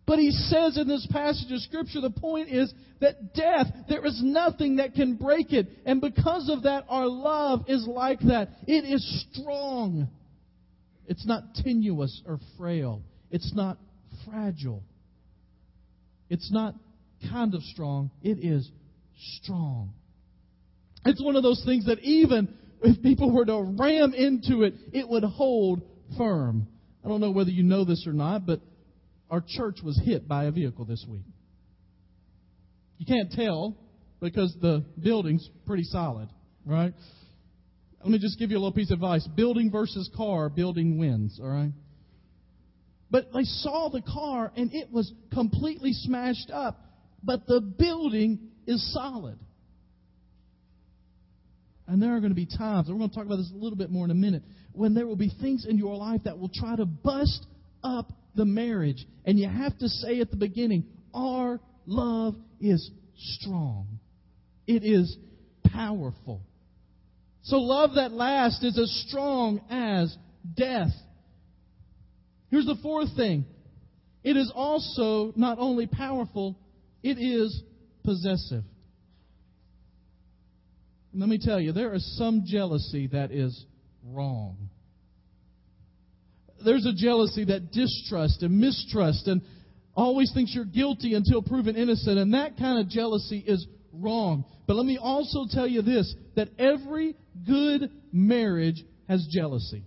But 0.05 0.17
he 0.17 0.31
says 0.31 0.75
in 0.75 0.87
this 0.87 1.07
passage 1.11 1.51
of 1.51 1.59
Scripture, 1.59 2.01
the 2.01 2.09
point 2.09 2.49
is 2.49 2.73
that 2.99 3.35
death, 3.35 3.67
there 3.87 4.03
is 4.05 4.19
nothing 4.23 4.77
that 4.77 4.95
can 4.95 5.17
break 5.17 5.53
it. 5.53 5.67
And 5.85 6.01
because 6.01 6.49
of 6.49 6.63
that, 6.63 6.85
our 6.89 7.05
love 7.05 7.65
is 7.67 7.85
like 7.87 8.19
that. 8.21 8.49
It 8.65 8.85
is 8.85 9.25
strong. 9.31 10.09
It's 11.05 11.27
not 11.27 11.53
tenuous 11.63 12.23
or 12.25 12.39
frail. 12.57 13.03
It's 13.29 13.53
not 13.53 13.77
fragile. 14.25 14.83
It's 16.27 16.51
not 16.51 16.73
kind 17.31 17.53
of 17.53 17.61
strong. 17.63 18.11
It 18.21 18.43
is 18.43 18.69
strong. 19.41 19.93
It's 21.05 21.23
one 21.23 21.35
of 21.35 21.43
those 21.43 21.63
things 21.65 21.85
that 21.85 21.99
even 21.99 22.53
if 22.83 23.01
people 23.01 23.31
were 23.31 23.45
to 23.45 23.75
ram 23.77 24.13
into 24.13 24.63
it, 24.63 24.73
it 24.93 25.07
would 25.07 25.23
hold 25.23 25.81
firm. 26.17 26.67
I 27.03 27.07
don't 27.07 27.21
know 27.21 27.31
whether 27.31 27.51
you 27.51 27.63
know 27.63 27.85
this 27.85 28.05
or 28.07 28.13
not, 28.13 28.45
but 28.45 28.61
our 29.29 29.43
church 29.45 29.79
was 29.83 29.99
hit 30.03 30.27
by 30.27 30.45
a 30.45 30.51
vehicle 30.51 30.85
this 30.85 31.05
week. 31.07 31.25
You 32.97 33.05
can't 33.05 33.31
tell 33.31 33.77
because 34.19 34.55
the 34.61 34.83
building's 35.01 35.47
pretty 35.65 35.83
solid, 35.83 36.29
right? 36.65 36.93
Let 38.01 38.09
me 38.09 38.19
just 38.19 38.39
give 38.39 38.51
you 38.51 38.57
a 38.57 38.59
little 38.59 38.73
piece 38.73 38.91
of 38.91 38.95
advice. 38.95 39.27
Building 39.35 39.71
versus 39.71 40.09
car, 40.15 40.49
building 40.49 40.97
wins, 40.97 41.39
all 41.41 41.49
right? 41.49 41.71
But 43.11 43.33
they 43.33 43.43
saw 43.43 43.89
the 43.89 44.01
car 44.01 44.51
and 44.55 44.73
it 44.73 44.91
was 44.91 45.11
completely 45.33 45.93
smashed 45.93 46.51
up, 46.51 46.79
but 47.23 47.45
the 47.47 47.61
building 47.61 48.39
is 48.67 48.93
solid. 48.93 49.37
And 51.87 52.01
there 52.01 52.15
are 52.15 52.19
going 52.19 52.31
to 52.31 52.35
be 52.35 52.45
times, 52.45 52.87
and 52.87 52.95
we're 52.95 52.99
going 52.99 53.09
to 53.09 53.15
talk 53.15 53.25
about 53.25 53.37
this 53.37 53.51
a 53.51 53.57
little 53.57 53.77
bit 53.77 53.89
more 53.89 54.05
in 54.05 54.11
a 54.11 54.15
minute, 54.15 54.43
when 54.73 54.93
there 54.93 55.07
will 55.07 55.15
be 55.15 55.31
things 55.41 55.65
in 55.67 55.77
your 55.77 55.95
life 55.95 56.21
that 56.25 56.37
will 56.37 56.51
try 56.53 56.75
to 56.75 56.85
bust 56.85 57.45
up 57.83 58.11
the 58.35 58.45
marriage. 58.45 59.05
And 59.25 59.39
you 59.39 59.49
have 59.49 59.77
to 59.79 59.89
say 59.89 60.21
at 60.21 60.29
the 60.29 60.37
beginning, 60.37 60.85
our 61.13 61.59
love 61.87 62.35
is 62.61 62.91
strong. 63.17 63.99
It 64.67 64.83
is 64.83 65.17
powerful. 65.65 66.41
So 67.41 67.57
love 67.57 67.95
that 67.95 68.11
lasts 68.11 68.63
is 68.63 68.77
as 68.77 69.05
strong 69.07 69.61
as 69.71 70.15
death. 70.55 70.91
Here's 72.51 72.67
the 72.67 72.77
fourth 72.83 73.15
thing. 73.15 73.45
It 74.23 74.37
is 74.37 74.51
also 74.53 75.33
not 75.35 75.57
only 75.59 75.87
powerful, 75.87 76.59
it 77.03 77.17
is 77.17 77.63
possessive. 78.03 78.63
let 81.13 81.29
me 81.29 81.39
tell 81.41 81.59
you, 81.59 81.71
there 81.71 81.93
is 81.93 82.17
some 82.17 82.43
jealousy 82.45 83.07
that 83.07 83.31
is 83.31 83.65
wrong 84.03 84.69
there's 86.63 86.85
a 86.85 86.93
jealousy 86.93 87.45
that 87.45 87.71
distrust 87.71 88.43
and 88.43 88.59
mistrust 88.59 89.27
and 89.27 89.41
always 89.95 90.31
thinks 90.33 90.53
you're 90.53 90.65
guilty 90.65 91.13
until 91.13 91.41
proven 91.41 91.75
innocent. 91.75 92.17
And 92.17 92.33
that 92.33 92.57
kind 92.57 92.79
of 92.79 92.89
jealousy 92.89 93.43
is 93.45 93.65
wrong. 93.93 94.45
But 94.67 94.75
let 94.75 94.85
me 94.85 94.97
also 95.01 95.45
tell 95.49 95.67
you 95.67 95.81
this 95.81 96.13
that 96.35 96.49
every 96.57 97.15
good 97.45 97.91
marriage 98.11 98.83
has 99.07 99.27
jealousy. 99.31 99.83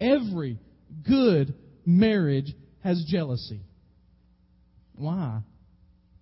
Every 0.00 0.58
good 1.06 1.54
marriage 1.84 2.52
has 2.82 3.04
jealousy. 3.08 3.60
Why? 4.94 5.40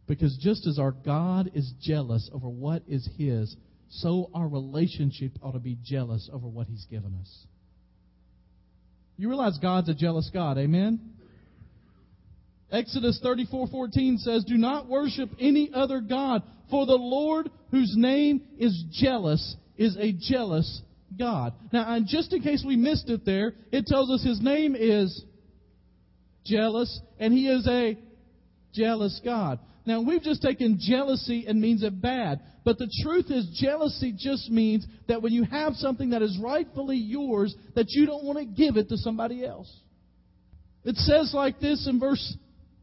Because 0.07 0.37
just 0.41 0.67
as 0.67 0.79
our 0.79 0.93
God 0.93 1.51
is 1.55 1.73
jealous 1.81 2.29
over 2.33 2.49
what 2.49 2.83
is 2.89 3.09
His, 3.17 3.57
so 3.89 4.31
our 4.35 4.49
relationship 4.49 5.33
ought 5.43 5.53
to 5.53 5.59
be 5.59 5.79
jealous 5.85 6.29
over 6.33 6.49
what 6.49 6.67
He's 6.67 6.87
given 6.91 7.15
us. 7.21 7.47
You 9.17 9.29
realize 9.29 9.59
God's 9.59 9.89
a 9.89 9.95
jealous 9.95 10.31
God, 10.33 10.59
amen? 10.59 10.99
Exodus 12.71 13.21
34:14 13.23 14.19
says, 14.19 14.45
"Do 14.45 14.57
not 14.57 14.89
worship 14.89 15.31
any 15.39 15.71
other 15.73 16.01
god, 16.01 16.43
for 16.71 16.87
the 16.87 16.97
Lord, 16.97 17.51
whose 17.71 17.95
name 17.97 18.41
is 18.59 18.85
jealous, 18.91 19.57
is 19.77 19.97
a 19.99 20.13
jealous 20.13 20.83
God." 21.19 21.53
Now, 21.71 22.01
just 22.01 22.33
in 22.33 22.41
case 22.41 22.65
we 22.65 22.77
missed 22.77 23.11
it 23.11 23.27
there, 23.27 23.55
it 23.71 23.87
tells 23.87 24.11
us 24.11 24.23
his 24.23 24.41
name 24.41 24.75
is 24.75 25.23
jealous, 26.45 27.01
and 27.19 27.33
he 27.35 27.47
is 27.47 27.69
a 27.69 27.99
jealous 28.73 29.21
God. 29.23 29.59
Now, 29.85 30.01
we've 30.03 30.23
just 30.23 30.43
taken 30.43 30.79
jealousy 30.81 31.47
and 31.49 31.61
means 31.61 31.83
it 31.83 32.01
bad. 32.01 32.41
But 32.65 32.79
the 32.79 32.91
truth 33.03 33.27
is, 33.31 33.49
jealousy 33.61 34.15
just 34.17 34.49
means 34.49 34.87
that 35.09 35.23
when 35.23 35.33
you 35.33 35.43
have 35.45 35.75
something 35.75 36.11
that 36.11 36.23
is 36.23 36.39
rightfully 36.41 36.97
yours, 36.97 37.55
that 37.75 37.87
you 37.89 38.07
don't 38.07 38.25
want 38.25 38.39
to 38.39 38.45
give 38.45 38.77
it 38.77 38.89
to 38.91 38.97
somebody 38.97 39.45
else. 39.45 39.73
It 40.85 40.97
says 40.97 41.33
like 41.35 41.59
this 41.59 41.89
in 41.89 41.99
verse 41.99 42.37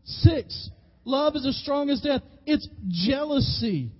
6 0.06 0.70
Love 1.06 1.36
is 1.36 1.46
as 1.46 1.58
strong 1.62 1.90
as 1.90 2.02
death. 2.02 2.22
It's 2.46 2.68
jealousy. 2.90 3.92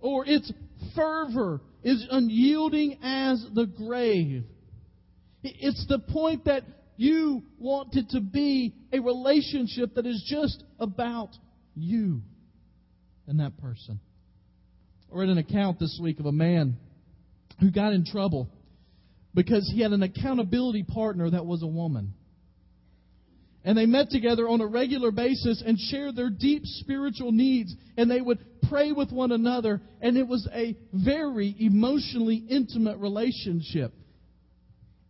Or 0.00 0.26
its 0.26 0.50
fervor 0.96 1.60
is 1.82 2.06
unyielding 2.10 2.98
as 3.02 3.44
the 3.54 3.66
grave. 3.66 4.44
It's 5.42 5.86
the 5.86 5.98
point 5.98 6.46
that 6.46 6.64
you 6.96 7.44
want 7.58 7.94
it 7.94 8.10
to 8.10 8.20
be 8.20 8.74
a 8.92 9.00
relationship 9.00 9.94
that 9.94 10.06
is 10.06 10.22
just 10.26 10.62
about 10.78 11.30
you 11.80 12.22
and 13.26 13.40
that 13.40 13.56
person. 13.58 14.00
I 15.12 15.18
read 15.18 15.28
an 15.28 15.38
account 15.38 15.78
this 15.78 15.98
week 16.02 16.20
of 16.20 16.26
a 16.26 16.32
man 16.32 16.76
who 17.60 17.70
got 17.70 17.92
in 17.92 18.04
trouble 18.04 18.48
because 19.34 19.70
he 19.72 19.82
had 19.82 19.92
an 19.92 20.02
accountability 20.02 20.84
partner 20.84 21.30
that 21.30 21.46
was 21.46 21.62
a 21.62 21.66
woman. 21.66 22.14
And 23.62 23.76
they 23.76 23.86
met 23.86 24.10
together 24.10 24.48
on 24.48 24.60
a 24.60 24.66
regular 24.66 25.10
basis 25.10 25.62
and 25.64 25.78
shared 25.78 26.16
their 26.16 26.30
deep 26.30 26.62
spiritual 26.64 27.30
needs. 27.30 27.74
And 27.96 28.10
they 28.10 28.20
would 28.20 28.38
pray 28.68 28.92
with 28.92 29.12
one 29.12 29.32
another. 29.32 29.82
And 30.00 30.16
it 30.16 30.26
was 30.26 30.48
a 30.52 30.76
very 30.92 31.54
emotionally 31.58 32.36
intimate 32.36 32.98
relationship. 32.98 33.92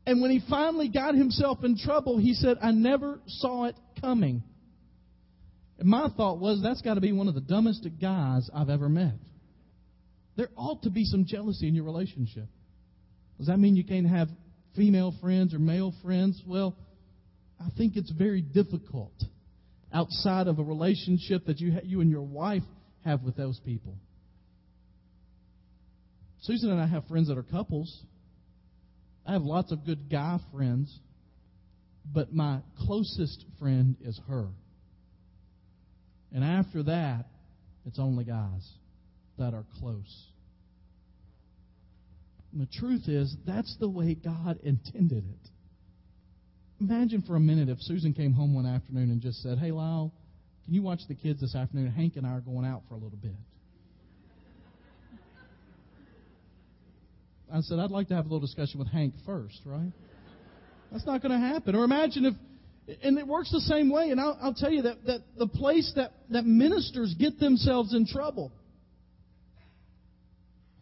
And 0.05 0.21
when 0.21 0.33
he 0.33 0.43
finally 0.51 0.89
got 0.89 1.15
himself 1.15 1.63
in 1.63 1.79
trouble, 1.79 2.19
he 2.19 2.35
said, 2.35 2.57
I 2.61 2.73
never 2.73 3.21
saw 3.27 3.67
it 3.67 3.77
coming. 4.01 4.43
And 5.81 5.89
my 5.89 6.09
thought 6.17 6.39
was, 6.39 6.61
that's 6.63 6.83
got 6.83 6.95
to 6.95 7.01
be 7.01 7.11
one 7.11 7.27
of 7.27 7.35
the 7.35 7.41
dumbest 7.41 7.89
guys 8.01 8.49
I've 8.55 8.69
ever 8.69 8.89
met. 8.89 9.15
There 10.37 10.49
ought 10.57 10.83
to 10.83 10.91
be 10.91 11.05
some 11.05 11.25
jealousy 11.27 11.67
in 11.67 11.75
your 11.75 11.85
relationship. 11.85 12.47
Does 13.39 13.49
that 13.49 13.59
mean 13.59 13.75
you 13.75 13.85
can't 13.85 14.07
have 14.07 14.29
female 14.77 15.15
friends 15.21 15.55
or 15.55 15.59
male 15.59 15.93
friends? 16.05 16.41
Well, 16.47 16.77
I 17.59 17.71
think 17.77 17.97
it's 17.97 18.13
very 18.13 18.43
difficult. 18.43 19.15
outside 19.93 20.47
of 20.47 20.59
a 20.59 20.63
relationship 20.63 21.47
that 21.47 21.59
you, 21.59 21.77
you 21.85 22.01
and 22.01 22.11
your 22.11 22.23
wife 22.23 22.63
have 23.05 23.23
with 23.23 23.37
those 23.37 23.61
people. 23.65 23.97
Susan 26.43 26.71
and 26.71 26.81
I 26.81 26.87
have 26.87 27.07
friends 27.07 27.29
that 27.29 27.37
are 27.37 27.43
couples. 27.43 28.05
I 29.27 29.33
have 29.33 29.43
lots 29.43 29.73
of 29.73 29.85
good 29.85 30.11
guy 30.11 30.39
friends, 30.55 30.97
but 32.13 32.33
my 32.33 32.61
closest 32.87 33.45
friend 33.59 33.97
is 34.03 34.19
her. 34.29 34.49
And 36.33 36.45
after 36.45 36.83
that, 36.85 37.27
it's 37.87 37.99
only 37.99 38.25
guys 38.25 38.69
that 39.39 39.55
are 39.55 39.65
close. 39.81 40.27
And 42.53 42.61
the 42.61 42.69
truth 42.79 43.09
is, 43.09 43.35
that's 43.47 43.77
the 43.79 43.89
way 43.89 44.15
God 44.15 44.59
intended 44.63 45.25
it. 45.29 45.49
Imagine 46.81 47.23
for 47.23 47.37
a 47.37 47.41
minute 47.41 47.69
if 47.69 47.79
Susan 47.81 48.15
came 48.15 48.33
home 48.33 48.55
one 48.55 48.67
afternoon 48.67 49.11
and 49.11 49.21
just 49.21 49.43
said, 49.43 49.59
Hey, 49.59 49.71
Lyle, 49.71 50.13
can 50.65 50.75
you 50.75 50.83
watch 50.83 51.01
the 51.09 51.15
kids 51.15 51.41
this 51.41 51.55
afternoon? 51.55 51.91
Hank 51.91 52.17
and 52.17 52.27
I 52.27 52.31
are 52.31 52.41
going 52.41 52.65
out 52.65 52.83
for 52.89 52.95
a 52.95 52.99
little 52.99 53.19
bit. 53.21 53.35
I 57.53 57.61
said, 57.61 57.79
I'd 57.81 57.91
like 57.91 58.09
to 58.09 58.15
have 58.15 58.27
a 58.27 58.29
little 58.29 58.41
discussion 58.41 58.79
with 58.79 58.89
Hank 58.89 59.15
first, 59.27 59.61
right? 59.65 59.93
That's 60.93 61.05
not 61.05 61.21
going 61.21 61.33
to 61.33 61.39
happen. 61.39 61.75
Or 61.75 61.85
imagine 61.85 62.25
if, 62.25 62.35
and 63.03 63.19
it 63.19 63.27
works 63.27 63.51
the 63.51 63.61
same 63.61 63.91
way. 63.91 64.11
And 64.11 64.21
I'll, 64.21 64.39
I'll 64.41 64.55
tell 64.55 64.71
you 64.71 64.83
that, 64.83 65.05
that 65.07 65.21
the 65.39 65.47
place 65.47 65.93
that, 65.97 66.13
that 66.31 66.45
ministers 66.45 67.15
get 67.19 67.39
themselves 67.39 67.95
in 67.95 68.07
trouble 68.07 68.53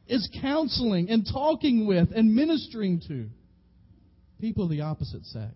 is 0.06 0.28
counseling 0.40 1.10
and 1.10 1.26
talking 1.30 1.86
with 1.86 2.08
and 2.14 2.34
ministering 2.34 3.00
to 3.08 3.28
people 4.40 4.64
of 4.64 4.70
the 4.70 4.80
opposite 4.82 5.24
sex. 5.26 5.52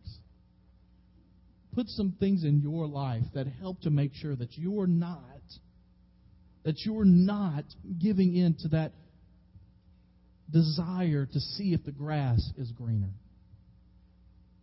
Put 1.74 1.88
some 1.88 2.14
things 2.20 2.44
in 2.44 2.60
your 2.60 2.86
life 2.86 3.24
that 3.34 3.46
help 3.60 3.80
to 3.82 3.90
make 3.90 4.12
sure 4.14 4.36
that 4.36 4.58
you're 4.58 4.86
not 4.86 5.18
that 6.64 6.84
you're 6.84 7.04
not 7.04 7.64
giving 8.00 8.36
in 8.36 8.54
to 8.60 8.68
that 8.68 8.92
desire 10.52 11.26
to 11.26 11.40
see 11.40 11.72
if 11.72 11.84
the 11.84 11.90
grass 11.90 12.38
is 12.56 12.70
greener. 12.70 13.10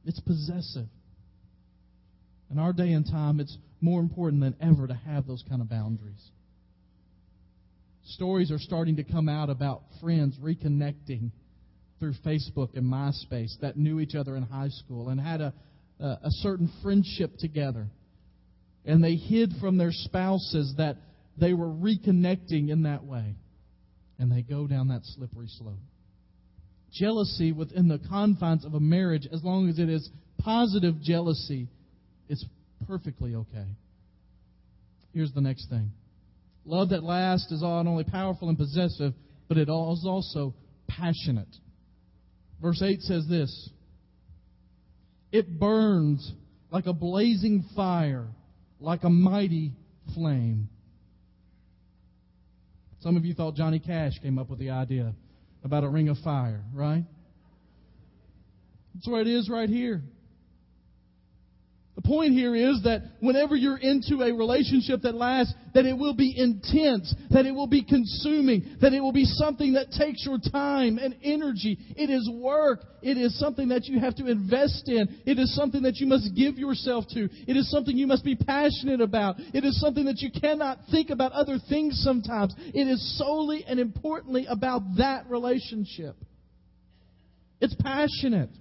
It's 0.06 0.19
possessive. 0.21 0.88
In 2.51 2.57
our 2.57 2.73
day 2.73 2.91
and 2.93 3.05
time, 3.05 3.39
it's 3.39 3.57
more 3.81 3.99
important 3.99 4.41
than 4.41 4.55
ever 4.62 4.88
to 4.88 4.93
have 4.93 5.27
those 5.27 5.43
kind 5.47 5.62
of 5.62 5.69
boundaries. 5.69 6.31
Stories 8.05 8.51
are 8.51 8.59
starting 8.59 8.95
to 8.95 9.03
come 9.03 9.29
out 9.29 9.49
about 9.49 9.83
friends 10.01 10.35
reconnecting 10.41 11.31
through 11.99 12.13
Facebook 12.25 12.75
and 12.75 12.85
MySpace 12.85 13.59
that 13.62 13.77
knew 13.77 13.99
each 13.99 14.15
other 14.15 14.35
in 14.35 14.43
high 14.43 14.69
school 14.69 15.09
and 15.09 15.19
had 15.19 15.41
a, 15.41 15.53
a, 15.99 16.05
a 16.05 16.31
certain 16.31 16.71
friendship 16.81 17.38
together. 17.38 17.88
And 18.85 19.03
they 19.03 19.15
hid 19.15 19.53
from 19.59 19.77
their 19.77 19.91
spouses 19.91 20.73
that 20.77 20.97
they 21.38 21.53
were 21.53 21.67
reconnecting 21.67 22.69
in 22.69 22.83
that 22.83 23.03
way. 23.03 23.35
And 24.17 24.31
they 24.31 24.41
go 24.41 24.65
down 24.65 24.88
that 24.88 25.01
slippery 25.03 25.47
slope. 25.59 25.77
Jealousy 26.91 27.51
within 27.51 27.88
the 27.88 27.99
confines 28.09 28.65
of 28.65 28.73
a 28.73 28.79
marriage, 28.79 29.27
as 29.31 29.43
long 29.43 29.69
as 29.69 29.77
it 29.77 29.89
is 29.89 30.09
positive 30.39 30.99
jealousy, 31.01 31.67
is 32.29 32.45
perfectly 32.87 33.35
okay. 33.35 33.65
Here's 35.13 35.33
the 35.33 35.41
next 35.41 35.69
thing 35.69 35.91
Love 36.65 36.89
that 36.89 37.03
lasts 37.03 37.51
is 37.51 37.61
not 37.61 37.87
only 37.87 38.03
powerful 38.03 38.47
and 38.47 38.57
possessive, 38.57 39.13
but 39.47 39.57
it 39.57 39.63
is 39.63 39.69
also 39.69 40.53
passionate. 40.87 41.47
Verse 42.61 42.81
8 42.81 43.01
says 43.01 43.25
this 43.27 43.69
It 45.31 45.59
burns 45.59 46.31
like 46.71 46.85
a 46.85 46.93
blazing 46.93 47.65
fire, 47.75 48.27
like 48.79 49.03
a 49.03 49.09
mighty 49.09 49.73
flame. 50.13 50.69
Some 53.01 53.15
of 53.15 53.25
you 53.25 53.33
thought 53.33 53.55
Johnny 53.55 53.79
Cash 53.79 54.19
came 54.21 54.37
up 54.37 54.49
with 54.49 54.59
the 54.59 54.71
idea 54.71 55.13
about 55.63 55.83
a 55.83 55.89
ring 55.89 56.09
of 56.09 56.17
fire, 56.23 56.63
right? 56.73 57.05
That's 58.93 59.07
what 59.07 59.21
it 59.21 59.27
is 59.27 59.49
right 59.49 59.69
here. 59.69 60.03
The 62.01 62.07
point 62.07 62.31
here 62.31 62.55
is 62.55 62.81
that 62.83 63.01
whenever 63.19 63.57
you're 63.57 63.77
into 63.77 64.23
a 64.23 64.31
relationship 64.31 65.01
that 65.01 65.15
lasts, 65.15 65.53
that 65.73 65.85
it 65.85 65.97
will 65.97 66.13
be 66.13 66.33
intense, 66.38 67.13
that 67.29 67.45
it 67.45 67.51
will 67.51 67.67
be 67.67 67.83
consuming, 67.83 68.77
that 68.79 68.93
it 68.93 69.01
will 69.01 69.12
be 69.12 69.25
something 69.25 69.73
that 69.73 69.91
takes 69.91 70.25
your 70.25 70.38
time 70.38 70.97
and 70.97 71.13
energy. 71.21 71.77
It 71.97 72.09
is 72.09 72.29
work. 72.31 72.85
It 73.01 73.17
is 73.17 73.38
something 73.38 73.67
that 73.69 73.83
you 73.88 73.99
have 73.99 74.15
to 74.15 74.27
invest 74.27 74.88
in. 74.88 75.19
It 75.25 75.39
is 75.39 75.53
something 75.53 75.81
that 75.83 75.97
you 75.97 76.07
must 76.07 76.33
give 76.33 76.57
yourself 76.57 77.03
to. 77.09 77.27
It 77.47 77.57
is 77.57 77.69
something 77.69 77.97
you 77.97 78.07
must 78.07 78.23
be 78.23 78.38
passionate 78.38 79.01
about. 79.01 79.35
It 79.53 79.65
is 79.65 79.77
something 79.81 80.05
that 80.05 80.19
you 80.19 80.31
cannot 80.31 80.79
think 80.91 81.09
about 81.09 81.33
other 81.33 81.57
things 81.67 81.99
sometimes. 82.01 82.55
It 82.57 82.88
is 82.88 83.17
solely 83.17 83.65
and 83.67 83.77
importantly 83.77 84.45
about 84.47 84.83
that 84.99 85.29
relationship. 85.29 86.15
It's 87.59 87.75
passionate. 87.75 88.51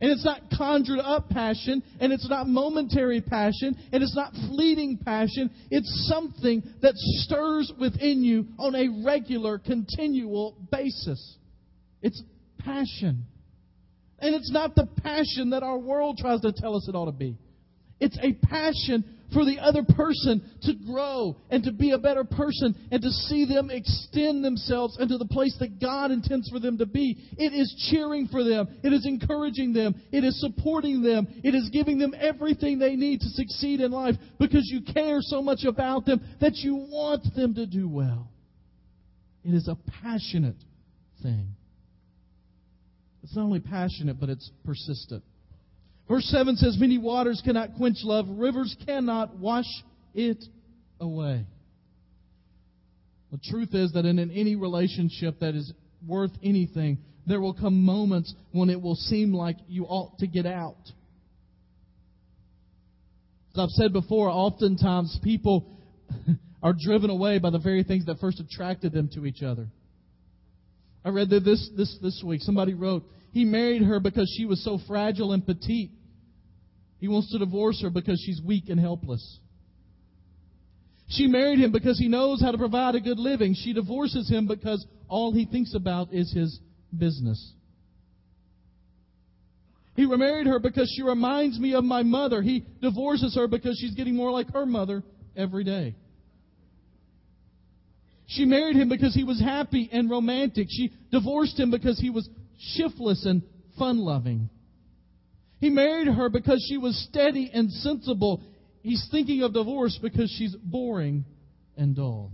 And 0.00 0.10
it's 0.10 0.24
not 0.24 0.40
conjured 0.56 0.98
up 0.98 1.28
passion, 1.28 1.82
and 2.00 2.10
it's 2.10 2.28
not 2.28 2.48
momentary 2.48 3.20
passion, 3.20 3.76
and 3.92 4.02
it's 4.02 4.16
not 4.16 4.32
fleeting 4.48 4.96
passion. 4.96 5.50
It's 5.70 6.08
something 6.08 6.62
that 6.80 6.94
stirs 6.96 7.70
within 7.78 8.24
you 8.24 8.46
on 8.58 8.74
a 8.74 9.04
regular, 9.04 9.58
continual 9.58 10.56
basis. 10.72 11.36
It's 12.00 12.22
passion. 12.58 13.26
And 14.18 14.34
it's 14.34 14.50
not 14.50 14.74
the 14.74 14.88
passion 15.02 15.50
that 15.50 15.62
our 15.62 15.78
world 15.78 16.18
tries 16.18 16.40
to 16.42 16.52
tell 16.52 16.76
us 16.76 16.88
it 16.88 16.94
ought 16.94 17.06
to 17.06 17.12
be. 17.12 17.36
It's 18.00 18.18
a 18.22 18.32
passion 18.32 19.04
for 19.32 19.44
the 19.44 19.58
other 19.60 19.82
person 19.82 20.42
to 20.62 20.74
grow 20.86 21.36
and 21.50 21.64
to 21.64 21.72
be 21.72 21.92
a 21.92 21.98
better 21.98 22.24
person 22.24 22.74
and 22.90 23.02
to 23.02 23.10
see 23.10 23.44
them 23.44 23.70
extend 23.70 24.44
themselves 24.44 24.98
into 24.98 25.18
the 25.18 25.26
place 25.26 25.56
that 25.60 25.80
God 25.80 26.10
intends 26.10 26.48
for 26.50 26.58
them 26.58 26.78
to 26.78 26.86
be. 26.86 27.16
It 27.38 27.52
is 27.52 27.90
cheering 27.90 28.28
for 28.28 28.42
them. 28.44 28.68
It 28.82 28.92
is 28.92 29.06
encouraging 29.06 29.72
them. 29.72 30.00
It 30.12 30.24
is 30.24 30.40
supporting 30.40 31.02
them. 31.02 31.28
It 31.44 31.54
is 31.54 31.70
giving 31.72 31.98
them 31.98 32.14
everything 32.18 32.78
they 32.78 32.96
need 32.96 33.20
to 33.20 33.28
succeed 33.28 33.80
in 33.80 33.90
life 33.92 34.16
because 34.38 34.68
you 34.70 34.82
care 34.92 35.18
so 35.20 35.42
much 35.42 35.64
about 35.66 36.06
them 36.06 36.20
that 36.40 36.56
you 36.56 36.74
want 36.74 37.24
them 37.34 37.54
to 37.54 37.66
do 37.66 37.88
well. 37.88 38.30
It 39.44 39.54
is 39.54 39.68
a 39.68 39.76
passionate 40.02 40.56
thing. 41.22 41.54
It's 43.22 43.36
not 43.36 43.42
only 43.42 43.60
passionate, 43.60 44.18
but 44.18 44.28
it's 44.28 44.50
persistent. 44.64 45.22
Verse 46.10 46.24
7 46.24 46.56
says, 46.56 46.76
Many 46.76 46.98
waters 46.98 47.40
cannot 47.44 47.76
quench 47.76 47.98
love, 48.02 48.26
rivers 48.28 48.76
cannot 48.84 49.36
wash 49.36 49.68
it 50.12 50.44
away. 51.00 51.46
The 53.30 53.38
truth 53.48 53.68
is 53.74 53.92
that 53.92 54.04
in 54.04 54.18
any 54.18 54.56
relationship 54.56 55.38
that 55.38 55.54
is 55.54 55.72
worth 56.04 56.32
anything, 56.42 56.98
there 57.28 57.40
will 57.40 57.54
come 57.54 57.84
moments 57.84 58.34
when 58.50 58.70
it 58.70 58.82
will 58.82 58.96
seem 58.96 59.32
like 59.32 59.54
you 59.68 59.84
ought 59.84 60.18
to 60.18 60.26
get 60.26 60.46
out. 60.46 60.82
As 63.54 63.60
I've 63.60 63.70
said 63.70 63.92
before, 63.92 64.28
oftentimes 64.30 65.16
people 65.22 65.78
are 66.62 66.74
driven 66.76 67.10
away 67.10 67.38
by 67.38 67.50
the 67.50 67.60
very 67.60 67.84
things 67.84 68.06
that 68.06 68.18
first 68.18 68.40
attracted 68.40 68.92
them 68.92 69.10
to 69.14 69.26
each 69.26 69.44
other. 69.44 69.68
I 71.04 71.10
read 71.10 71.30
this 71.30 71.70
this 71.76 71.96
this 72.02 72.20
week. 72.26 72.42
Somebody 72.42 72.74
wrote, 72.74 73.04
he 73.32 73.44
married 73.44 73.82
her 73.82 74.00
because 74.00 74.32
she 74.36 74.44
was 74.44 74.62
so 74.64 74.80
fragile 74.88 75.32
and 75.32 75.46
petite. 75.46 75.92
He 77.00 77.08
wants 77.08 77.32
to 77.32 77.38
divorce 77.38 77.80
her 77.82 77.90
because 77.90 78.22
she's 78.24 78.40
weak 78.44 78.68
and 78.68 78.78
helpless. 78.78 79.38
She 81.08 81.26
married 81.26 81.58
him 81.58 81.72
because 81.72 81.98
he 81.98 82.08
knows 82.08 82.40
how 82.40 82.52
to 82.52 82.58
provide 82.58 82.94
a 82.94 83.00
good 83.00 83.18
living. 83.18 83.54
She 83.54 83.72
divorces 83.72 84.30
him 84.30 84.46
because 84.46 84.86
all 85.08 85.32
he 85.32 85.46
thinks 85.46 85.74
about 85.74 86.12
is 86.12 86.32
his 86.32 86.60
business. 86.96 87.52
He 89.96 90.06
remarried 90.06 90.46
her 90.46 90.60
because 90.60 90.92
she 90.94 91.02
reminds 91.02 91.58
me 91.58 91.74
of 91.74 91.84
my 91.84 92.02
mother. 92.02 92.42
He 92.42 92.64
divorces 92.80 93.34
her 93.34 93.48
because 93.48 93.76
she's 93.78 93.94
getting 93.94 94.14
more 94.14 94.30
like 94.30 94.52
her 94.52 94.66
mother 94.66 95.02
every 95.36 95.64
day. 95.64 95.96
She 98.26 98.44
married 98.44 98.76
him 98.76 98.88
because 98.88 99.12
he 99.12 99.24
was 99.24 99.40
happy 99.40 99.90
and 99.92 100.08
romantic. 100.08 100.68
She 100.70 100.92
divorced 101.10 101.58
him 101.58 101.72
because 101.72 101.98
he 101.98 102.10
was 102.10 102.28
shiftless 102.58 103.26
and 103.26 103.42
fun 103.76 103.98
loving. 103.98 104.48
He 105.60 105.68
married 105.68 106.08
her 106.08 106.30
because 106.30 106.64
she 106.66 106.78
was 106.78 106.96
steady 107.10 107.50
and 107.52 107.70
sensible. 107.70 108.42
He's 108.82 109.06
thinking 109.10 109.42
of 109.42 109.52
divorce 109.52 109.98
because 110.00 110.34
she's 110.36 110.56
boring 110.56 111.26
and 111.76 111.94
dull. 111.94 112.32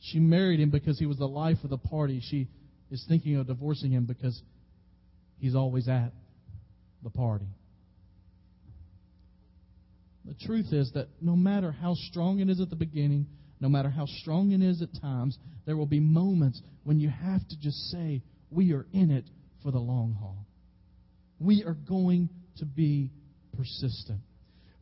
She 0.00 0.20
married 0.20 0.60
him 0.60 0.70
because 0.70 0.98
he 0.98 1.06
was 1.06 1.16
the 1.16 1.26
life 1.26 1.56
of 1.64 1.70
the 1.70 1.78
party. 1.78 2.20
She 2.22 2.48
is 2.90 3.04
thinking 3.08 3.36
of 3.36 3.46
divorcing 3.46 3.90
him 3.90 4.04
because 4.04 4.40
he's 5.38 5.54
always 5.54 5.88
at 5.88 6.12
the 7.02 7.10
party. 7.10 7.48
The 10.26 10.34
truth 10.44 10.72
is 10.72 10.92
that 10.92 11.08
no 11.22 11.36
matter 11.36 11.72
how 11.72 11.94
strong 11.94 12.40
it 12.40 12.50
is 12.50 12.60
at 12.60 12.68
the 12.68 12.76
beginning, 12.76 13.26
no 13.60 13.70
matter 13.70 13.88
how 13.88 14.04
strong 14.04 14.52
it 14.52 14.60
is 14.60 14.82
at 14.82 14.88
times, 15.00 15.38
there 15.64 15.76
will 15.76 15.86
be 15.86 16.00
moments 16.00 16.60
when 16.84 17.00
you 17.00 17.08
have 17.08 17.48
to 17.48 17.58
just 17.58 17.78
say, 17.90 18.22
We 18.50 18.74
are 18.74 18.86
in 18.92 19.10
it 19.10 19.24
for 19.62 19.70
the 19.70 19.78
long 19.78 20.14
haul 20.20 20.45
we 21.38 21.64
are 21.64 21.76
going 21.88 22.28
to 22.58 22.64
be 22.64 23.10
persistent. 23.56 24.20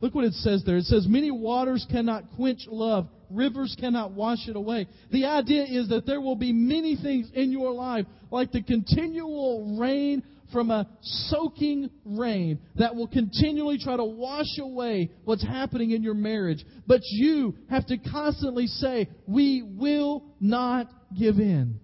Look 0.01 0.13
what 0.13 0.25
it 0.25 0.33
says 0.33 0.63
there. 0.65 0.77
It 0.77 0.85
says, 0.85 1.07
Many 1.07 1.31
waters 1.31 1.85
cannot 1.89 2.25
quench 2.35 2.67
love, 2.67 3.07
rivers 3.29 3.75
cannot 3.79 4.11
wash 4.11 4.47
it 4.47 4.55
away. 4.55 4.87
The 5.11 5.25
idea 5.25 5.63
is 5.63 5.89
that 5.89 6.05
there 6.05 6.21
will 6.21 6.35
be 6.35 6.51
many 6.51 6.95
things 6.95 7.29
in 7.33 7.51
your 7.51 7.71
life, 7.71 8.05
like 8.29 8.51
the 8.51 8.61
continual 8.61 9.77
rain 9.79 10.21
from 10.51 10.69
a 10.69 10.87
soaking 11.01 11.89
rain 12.05 12.59
that 12.75 12.95
will 12.95 13.07
continually 13.07 13.79
try 13.79 13.97
to 13.97 14.03
wash 14.03 14.59
away 14.59 15.11
what's 15.23 15.43
happening 15.43 15.91
in 15.91 16.03
your 16.03 16.13
marriage. 16.13 16.63
But 16.85 17.01
you 17.03 17.55
have 17.69 17.85
to 17.87 17.97
constantly 17.97 18.67
say, 18.67 19.09
We 19.27 19.63
will 19.63 20.23
not 20.39 20.87
give 21.17 21.39
in. 21.39 21.79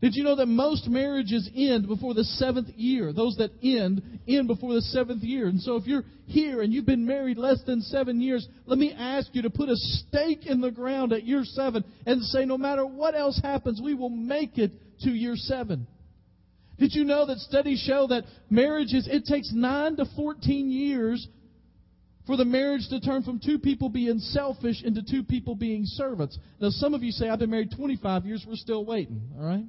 Did 0.00 0.14
you 0.14 0.24
know 0.24 0.36
that 0.36 0.46
most 0.46 0.88
marriages 0.88 1.48
end 1.54 1.86
before 1.86 2.14
the 2.14 2.24
seventh 2.24 2.68
year? 2.70 3.12
Those 3.12 3.36
that 3.36 3.50
end, 3.62 4.20
end 4.26 4.48
before 4.48 4.72
the 4.72 4.80
seventh 4.80 5.22
year. 5.22 5.46
And 5.46 5.60
so 5.60 5.76
if 5.76 5.86
you're 5.86 6.04
here 6.26 6.62
and 6.62 6.72
you've 6.72 6.86
been 6.86 7.04
married 7.04 7.36
less 7.36 7.62
than 7.66 7.82
seven 7.82 8.18
years, 8.18 8.48
let 8.64 8.78
me 8.78 8.94
ask 8.96 9.28
you 9.34 9.42
to 9.42 9.50
put 9.50 9.68
a 9.68 9.76
stake 9.76 10.46
in 10.46 10.62
the 10.62 10.70
ground 10.70 11.12
at 11.12 11.24
year 11.24 11.42
seven 11.44 11.84
and 12.06 12.22
say, 12.24 12.46
no 12.46 12.56
matter 12.56 12.86
what 12.86 13.14
else 13.14 13.38
happens, 13.42 13.78
we 13.82 13.92
will 13.94 14.08
make 14.08 14.56
it 14.56 14.72
to 15.00 15.10
year 15.10 15.36
seven. 15.36 15.86
Did 16.78 16.94
you 16.94 17.04
know 17.04 17.26
that 17.26 17.38
studies 17.40 17.84
show 17.86 18.06
that 18.06 18.24
marriages, 18.48 19.06
it 19.06 19.26
takes 19.26 19.52
9 19.52 19.96
to 19.96 20.06
14 20.16 20.70
years 20.70 21.28
for 22.26 22.38
the 22.38 22.44
marriage 22.46 22.88
to 22.88 23.00
turn 23.00 23.22
from 23.22 23.38
two 23.38 23.58
people 23.58 23.90
being 23.90 24.18
selfish 24.18 24.82
into 24.82 25.02
two 25.02 25.24
people 25.24 25.54
being 25.54 25.82
servants? 25.84 26.38
Now, 26.58 26.70
some 26.70 26.94
of 26.94 27.02
you 27.02 27.12
say, 27.12 27.28
I've 27.28 27.38
been 27.38 27.50
married 27.50 27.72
25 27.76 28.24
years, 28.24 28.46
we're 28.48 28.54
still 28.56 28.86
waiting, 28.86 29.20
all 29.38 29.44
right? 29.44 29.64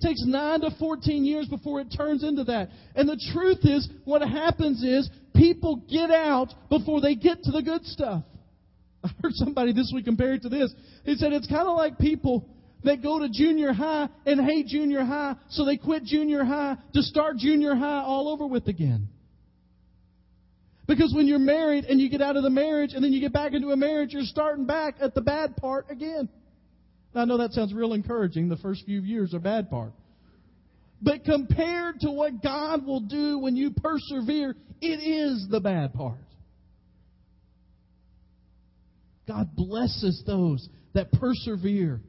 It 0.00 0.06
takes 0.06 0.24
9 0.24 0.60
to 0.62 0.70
14 0.78 1.24
years 1.24 1.46
before 1.46 1.80
it 1.80 1.92
turns 1.94 2.24
into 2.24 2.44
that. 2.44 2.70
And 2.94 3.08
the 3.08 3.20
truth 3.32 3.58
is, 3.62 3.88
what 4.04 4.22
happens 4.22 4.82
is 4.82 5.10
people 5.34 5.82
get 5.90 6.10
out 6.10 6.48
before 6.70 7.00
they 7.00 7.14
get 7.14 7.42
to 7.42 7.50
the 7.50 7.62
good 7.62 7.84
stuff. 7.84 8.24
I 9.04 9.08
heard 9.22 9.34
somebody 9.34 9.72
this 9.72 9.92
week 9.94 10.06
compare 10.06 10.34
it 10.34 10.42
to 10.42 10.48
this. 10.48 10.72
He 11.04 11.16
said 11.16 11.32
it's 11.32 11.46
kind 11.46 11.68
of 11.68 11.76
like 11.76 11.98
people 11.98 12.48
that 12.82 13.02
go 13.02 13.18
to 13.18 13.28
junior 13.30 13.74
high 13.74 14.08
and 14.24 14.40
hate 14.40 14.68
junior 14.68 15.04
high, 15.04 15.36
so 15.50 15.66
they 15.66 15.76
quit 15.76 16.04
junior 16.04 16.44
high 16.44 16.76
to 16.94 17.02
start 17.02 17.36
junior 17.36 17.74
high 17.74 18.02
all 18.02 18.30
over 18.30 18.46
with 18.46 18.68
again. 18.68 19.08
Because 20.86 21.12
when 21.14 21.26
you're 21.26 21.38
married 21.38 21.84
and 21.84 22.00
you 22.00 22.08
get 22.08 22.22
out 22.22 22.36
of 22.36 22.42
the 22.42 22.50
marriage 22.50 22.94
and 22.94 23.04
then 23.04 23.12
you 23.12 23.20
get 23.20 23.32
back 23.34 23.52
into 23.52 23.68
a 23.68 23.76
marriage, 23.76 24.12
you're 24.12 24.22
starting 24.22 24.64
back 24.64 24.96
at 25.00 25.14
the 25.14 25.20
bad 25.20 25.56
part 25.56 25.86
again. 25.90 26.28
I 27.14 27.24
know 27.24 27.38
that 27.38 27.52
sounds 27.52 27.74
real 27.74 27.92
encouraging. 27.92 28.48
The 28.48 28.56
first 28.56 28.84
few 28.84 29.00
years 29.02 29.34
are 29.34 29.40
bad 29.40 29.68
part. 29.68 29.92
But 31.02 31.24
compared 31.24 32.00
to 32.00 32.10
what 32.10 32.42
God 32.42 32.86
will 32.86 33.00
do 33.00 33.38
when 33.38 33.56
you 33.56 33.72
persevere, 33.72 34.54
it 34.80 34.86
is 34.86 35.46
the 35.50 35.60
bad 35.60 35.94
part. 35.94 36.18
God 39.26 39.54
blesses 39.56 40.22
those 40.26 40.68
that 40.92 41.10
persevere. 41.12 42.00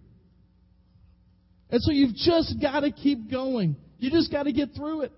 And 1.70 1.82
so 1.82 1.92
you've 1.92 2.16
just 2.16 2.56
got 2.62 2.82
to 2.82 2.92
keep 2.92 3.32
going. 3.32 3.76
You 3.98 4.12
just 4.12 4.32
got 4.32 4.44
to 4.44 4.52
get 4.52 4.70
through 4.76 5.02
it. 5.02 5.14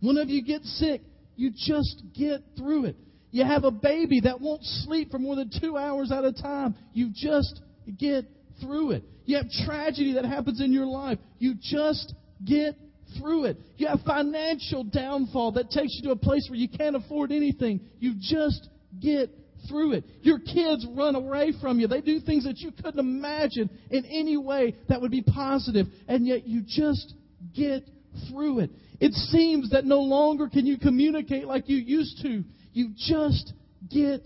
Whenever 0.00 0.30
you 0.30 0.44
get 0.44 0.62
sick, 0.62 1.02
you 1.36 1.50
just 1.54 2.02
get 2.14 2.42
through 2.56 2.86
it. 2.86 2.96
You 3.30 3.44
have 3.44 3.64
a 3.64 3.70
baby 3.70 4.20
that 4.24 4.40
won't 4.40 4.62
sleep 4.62 5.10
for 5.10 5.18
more 5.18 5.36
than 5.36 5.50
two 5.60 5.76
hours 5.76 6.12
at 6.12 6.24
a 6.24 6.32
time. 6.32 6.74
You 6.92 7.10
just 7.14 7.60
get 7.98 8.24
through 8.60 8.92
it. 8.92 9.04
You 9.24 9.36
have 9.36 9.46
tragedy 9.64 10.14
that 10.14 10.24
happens 10.24 10.60
in 10.60 10.72
your 10.72 10.86
life. 10.86 11.18
You 11.38 11.54
just 11.60 12.14
get 12.44 12.74
through 13.18 13.44
it. 13.46 13.58
You 13.76 13.88
have 13.88 14.00
financial 14.06 14.84
downfall 14.84 15.52
that 15.52 15.70
takes 15.70 15.96
you 15.96 16.08
to 16.08 16.10
a 16.10 16.16
place 16.16 16.46
where 16.48 16.58
you 16.58 16.68
can't 16.68 16.96
afford 16.96 17.32
anything. 17.32 17.80
You 17.98 18.14
just 18.20 18.68
get 19.00 19.30
through 19.68 19.92
it. 19.92 20.04
Your 20.22 20.38
kids 20.38 20.86
run 20.96 21.14
away 21.14 21.52
from 21.60 21.80
you. 21.80 21.86
They 21.86 22.00
do 22.00 22.20
things 22.20 22.44
that 22.44 22.58
you 22.58 22.72
couldn't 22.72 22.98
imagine 22.98 23.70
in 23.90 24.04
any 24.06 24.36
way 24.36 24.74
that 24.88 25.00
would 25.00 25.10
be 25.10 25.22
positive, 25.22 25.86
and 26.08 26.26
yet 26.26 26.46
you 26.46 26.62
just 26.66 27.14
get 27.54 27.88
through 28.28 28.60
it. 28.60 28.70
It 29.00 29.12
seems 29.12 29.70
that 29.70 29.84
no 29.84 30.00
longer 30.00 30.48
can 30.48 30.66
you 30.66 30.78
communicate 30.78 31.46
like 31.46 31.68
you 31.68 31.78
used 31.78 32.20
to. 32.22 32.44
You 32.72 32.90
just 32.96 33.52
get 33.90 34.20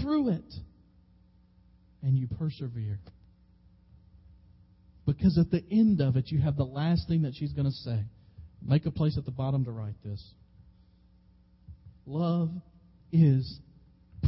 through 0.00 0.30
it. 0.30 0.54
And 2.02 2.16
you 2.16 2.28
persevere. 2.38 3.00
Because 5.06 5.38
at 5.38 5.50
the 5.50 5.64
end 5.70 6.00
of 6.00 6.16
it, 6.16 6.26
you 6.28 6.38
have 6.40 6.56
the 6.56 6.64
last 6.64 7.08
thing 7.08 7.22
that 7.22 7.34
she's 7.34 7.52
going 7.52 7.66
to 7.66 7.72
say. 7.72 8.04
Make 8.62 8.86
a 8.86 8.90
place 8.90 9.16
at 9.16 9.24
the 9.24 9.30
bottom 9.30 9.64
to 9.64 9.70
write 9.70 9.94
this. 10.04 10.22
Love 12.06 12.50
is 13.12 13.60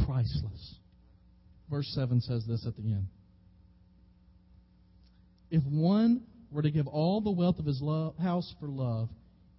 priceless. 0.05 0.75
Verse 1.69 1.89
7 1.95 2.21
says 2.21 2.45
this 2.47 2.65
at 2.65 2.75
the 2.75 2.83
end. 2.83 3.07
If 5.49 5.63
one 5.63 6.23
were 6.51 6.61
to 6.61 6.71
give 6.71 6.87
all 6.87 7.21
the 7.21 7.31
wealth 7.31 7.59
of 7.59 7.65
his 7.65 7.81
love, 7.81 8.17
house 8.17 8.53
for 8.59 8.67
love, 8.67 9.09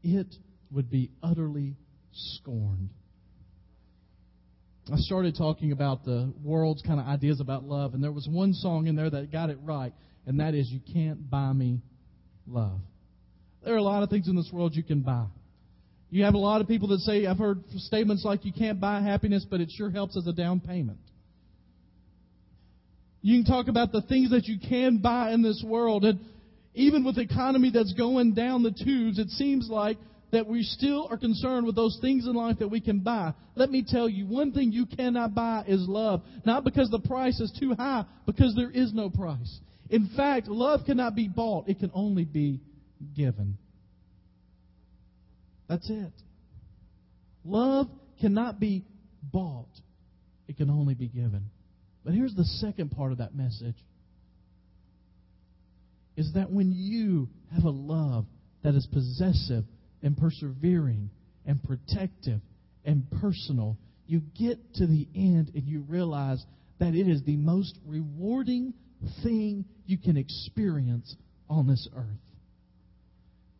it 0.02 0.34
would 0.70 0.90
be 0.90 1.10
utterly 1.22 1.76
scorned. 2.12 2.90
I 4.90 4.96
started 4.96 5.36
talking 5.36 5.70
about 5.70 6.04
the 6.04 6.32
world's 6.42 6.82
kind 6.82 6.98
of 6.98 7.06
ideas 7.06 7.40
about 7.40 7.64
love, 7.64 7.94
and 7.94 8.02
there 8.02 8.10
was 8.10 8.26
one 8.28 8.52
song 8.52 8.88
in 8.88 8.96
there 8.96 9.08
that 9.08 9.30
got 9.30 9.48
it 9.48 9.58
right, 9.62 9.92
and 10.26 10.40
that 10.40 10.54
is 10.54 10.68
You 10.70 10.80
Can't 10.92 11.30
Buy 11.30 11.52
Me 11.52 11.80
Love. 12.48 12.80
There 13.64 13.74
are 13.74 13.78
a 13.78 13.82
lot 13.82 14.02
of 14.02 14.10
things 14.10 14.26
in 14.26 14.34
this 14.34 14.50
world 14.52 14.74
you 14.74 14.82
can 14.82 15.00
buy. 15.00 15.26
You 16.10 16.24
have 16.24 16.34
a 16.34 16.38
lot 16.38 16.60
of 16.60 16.66
people 16.66 16.88
that 16.88 16.98
say, 17.00 17.26
I've 17.26 17.38
heard 17.38 17.62
statements 17.76 18.24
like, 18.24 18.44
you 18.44 18.52
can't 18.52 18.80
buy 18.80 19.00
happiness, 19.00 19.46
but 19.48 19.60
it 19.60 19.70
sure 19.70 19.88
helps 19.88 20.16
as 20.16 20.26
a 20.26 20.32
down 20.32 20.58
payment. 20.58 20.98
You 23.22 23.40
can 23.40 23.50
talk 23.50 23.68
about 23.68 23.92
the 23.92 24.02
things 24.02 24.30
that 24.30 24.46
you 24.46 24.58
can 24.58 24.98
buy 24.98 25.30
in 25.30 25.42
this 25.42 25.64
world. 25.64 26.04
And 26.04 26.18
even 26.74 27.04
with 27.04 27.14
the 27.14 27.22
economy 27.22 27.70
that's 27.72 27.94
going 27.94 28.34
down 28.34 28.64
the 28.64 28.72
tubes, 28.72 29.20
it 29.20 29.30
seems 29.30 29.68
like 29.70 29.96
that 30.32 30.48
we 30.48 30.62
still 30.62 31.06
are 31.10 31.18
concerned 31.18 31.66
with 31.66 31.76
those 31.76 31.98
things 32.00 32.26
in 32.26 32.34
life 32.34 32.58
that 32.58 32.68
we 32.68 32.80
can 32.80 33.00
buy. 33.00 33.34
Let 33.54 33.70
me 33.70 33.84
tell 33.86 34.08
you, 34.08 34.26
one 34.26 34.52
thing 34.52 34.72
you 34.72 34.86
cannot 34.86 35.34
buy 35.34 35.64
is 35.68 35.86
love. 35.86 36.22
Not 36.46 36.64
because 36.64 36.90
the 36.90 37.00
price 37.00 37.38
is 37.38 37.52
too 37.60 37.74
high, 37.74 38.06
because 38.26 38.54
there 38.56 38.70
is 38.70 38.94
no 38.94 39.10
price. 39.10 39.60
In 39.90 40.10
fact, 40.16 40.48
love 40.48 40.80
cannot 40.86 41.14
be 41.14 41.28
bought, 41.28 41.68
it 41.68 41.78
can 41.78 41.90
only 41.94 42.24
be 42.24 42.60
given. 43.14 43.58
That's 45.68 45.88
it. 45.90 46.12
Love 47.44 47.88
cannot 48.18 48.58
be 48.58 48.86
bought, 49.22 49.68
it 50.48 50.56
can 50.56 50.70
only 50.70 50.94
be 50.94 51.08
given. 51.08 51.50
But 52.04 52.14
here's 52.14 52.34
the 52.34 52.44
second 52.44 52.90
part 52.92 53.12
of 53.12 53.18
that 53.18 53.34
message 53.34 53.76
is 56.16 56.32
that 56.34 56.50
when 56.50 56.72
you 56.72 57.28
have 57.54 57.64
a 57.64 57.70
love 57.70 58.26
that 58.62 58.74
is 58.74 58.86
possessive 58.86 59.64
and 60.02 60.16
persevering 60.16 61.10
and 61.46 61.62
protective 61.62 62.40
and 62.84 63.04
personal, 63.20 63.76
you 64.06 64.22
get 64.38 64.58
to 64.74 64.86
the 64.86 65.08
end 65.14 65.52
and 65.54 65.66
you 65.66 65.82
realize 65.88 66.44
that 66.78 66.94
it 66.94 67.08
is 67.08 67.22
the 67.24 67.36
most 67.36 67.78
rewarding 67.86 68.74
thing 69.22 69.64
you 69.86 69.98
can 69.98 70.16
experience 70.16 71.14
on 71.48 71.66
this 71.66 71.88
earth. 71.96 72.06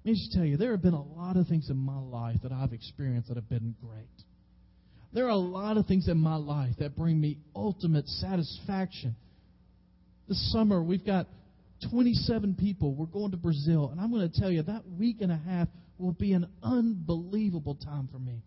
Let 0.04 0.12
me 0.12 0.18
just 0.18 0.32
tell 0.32 0.44
you, 0.44 0.56
there 0.56 0.72
have 0.72 0.82
been 0.82 0.94
a 0.94 1.02
lot 1.02 1.36
of 1.36 1.46
things 1.46 1.70
in 1.70 1.76
my 1.76 1.98
life 1.98 2.38
that 2.42 2.50
I've 2.50 2.72
experienced 2.72 3.28
that 3.28 3.36
have 3.36 3.48
been 3.48 3.76
great. 3.80 4.08
There 5.12 5.26
are 5.26 5.30
a 5.30 5.36
lot 5.36 5.76
of 5.76 5.86
things 5.86 6.08
in 6.08 6.18
my 6.18 6.36
life 6.36 6.74
that 6.78 6.96
bring 6.96 7.20
me 7.20 7.38
ultimate 7.54 8.08
satisfaction. 8.08 9.14
This 10.28 10.52
summer, 10.52 10.82
we've 10.82 11.04
got 11.04 11.28
27 11.90 12.56
people. 12.58 12.94
We're 12.94 13.06
going 13.06 13.30
to 13.32 13.36
Brazil. 13.36 13.90
And 13.90 14.00
I'm 14.00 14.10
going 14.10 14.28
to 14.28 14.40
tell 14.40 14.50
you, 14.50 14.62
that 14.62 14.82
week 14.98 15.18
and 15.20 15.30
a 15.30 15.36
half 15.36 15.68
will 16.02 16.12
be 16.12 16.32
an 16.32 16.46
unbelievable 16.62 17.76
time 17.76 18.08
for 18.12 18.18
me 18.18 18.42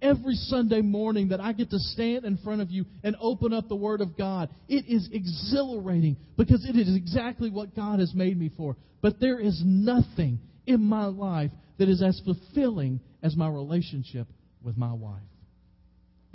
every 0.00 0.34
Sunday 0.34 0.80
morning 0.80 1.28
that 1.28 1.40
I 1.40 1.52
get 1.52 1.70
to 1.70 1.78
stand 1.78 2.24
in 2.24 2.36
front 2.38 2.60
of 2.60 2.70
you 2.70 2.84
and 3.02 3.16
open 3.20 3.52
up 3.52 3.68
the 3.68 3.76
Word 3.76 4.00
of 4.00 4.16
God. 4.16 4.48
It 4.68 4.84
is 4.86 5.08
exhilarating 5.12 6.16
because 6.36 6.64
it 6.68 6.76
is 6.76 6.94
exactly 6.94 7.50
what 7.50 7.74
God 7.74 8.00
has 8.00 8.14
made 8.14 8.38
me 8.38 8.50
for. 8.56 8.76
But 9.00 9.20
there 9.20 9.40
is 9.40 9.60
nothing 9.64 10.40
in 10.66 10.82
my 10.82 11.06
life 11.06 11.50
that 11.78 11.88
is 11.88 12.02
as 12.02 12.20
fulfilling 12.24 13.00
as 13.22 13.36
my 13.36 13.48
relationship 13.48 14.28
with 14.62 14.76
my 14.76 14.92
wife. 14.92 15.22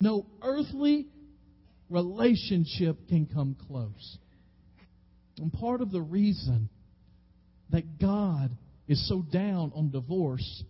No 0.00 0.26
earthly 0.42 1.06
relationship 1.88 3.08
can 3.08 3.26
come 3.26 3.56
close. 3.68 4.18
And 5.38 5.52
part 5.52 5.80
of 5.80 5.90
the 5.90 6.00
reason 6.00 6.68
that 7.70 7.98
God 7.98 8.50
is 8.88 9.08
so 9.08 9.22
down 9.22 9.72
on 9.74 9.90
divorce 9.90 10.64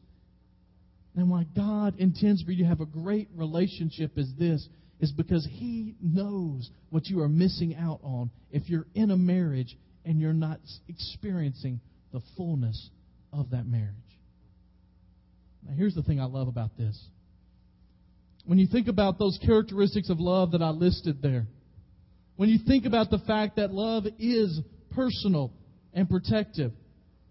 and 1.16 1.30
why 1.30 1.46
God 1.54 1.94
intends 1.98 2.42
for 2.42 2.50
you 2.50 2.64
to 2.64 2.68
have 2.68 2.80
a 2.80 2.86
great 2.86 3.28
relationship 3.34 4.12
is 4.16 4.28
this 4.38 4.66
is 5.00 5.12
because 5.12 5.46
He 5.50 5.94
knows 6.00 6.70
what 6.90 7.06
you 7.06 7.20
are 7.20 7.28
missing 7.28 7.74
out 7.76 8.00
on 8.02 8.30
if 8.50 8.68
you're 8.68 8.86
in 8.94 9.10
a 9.10 9.16
marriage 9.16 9.76
and 10.04 10.20
you're 10.20 10.32
not 10.32 10.58
experiencing 10.88 11.80
the 12.12 12.20
fullness 12.36 12.90
of 13.32 13.50
that 13.50 13.66
marriage. 13.66 13.94
Now, 15.66 15.74
here's 15.74 15.94
the 15.94 16.02
thing 16.02 16.20
I 16.20 16.24
love 16.24 16.48
about 16.48 16.76
this. 16.76 16.98
When 18.44 18.58
you 18.58 18.66
think 18.66 18.88
about 18.88 19.18
those 19.18 19.38
characteristics 19.44 20.10
of 20.10 20.20
love 20.20 20.52
that 20.52 20.62
I 20.62 20.70
listed 20.70 21.22
there, 21.22 21.46
when 22.36 22.48
you 22.48 22.58
think 22.66 22.84
about 22.84 23.10
the 23.10 23.18
fact 23.20 23.56
that 23.56 23.72
love 23.72 24.04
is 24.18 24.60
personal 24.94 25.52
and 25.92 26.08
protective, 26.08 26.72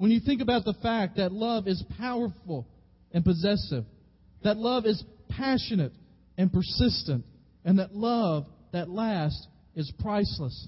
when 0.03 0.11
you 0.11 0.19
think 0.19 0.41
about 0.41 0.65
the 0.65 0.73
fact 0.83 1.15
that 1.15 1.31
love 1.31 1.65
is 1.65 1.81
powerful 1.97 2.67
and 3.13 3.23
possessive, 3.23 3.85
that 4.43 4.57
love 4.57 4.85
is 4.85 5.01
passionate 5.29 5.93
and 6.37 6.51
persistent, 6.51 7.23
and 7.63 7.79
that 7.79 7.95
love 7.95 8.45
that 8.73 8.89
lasts 8.89 9.47
is 9.77 9.89
priceless. 10.01 10.67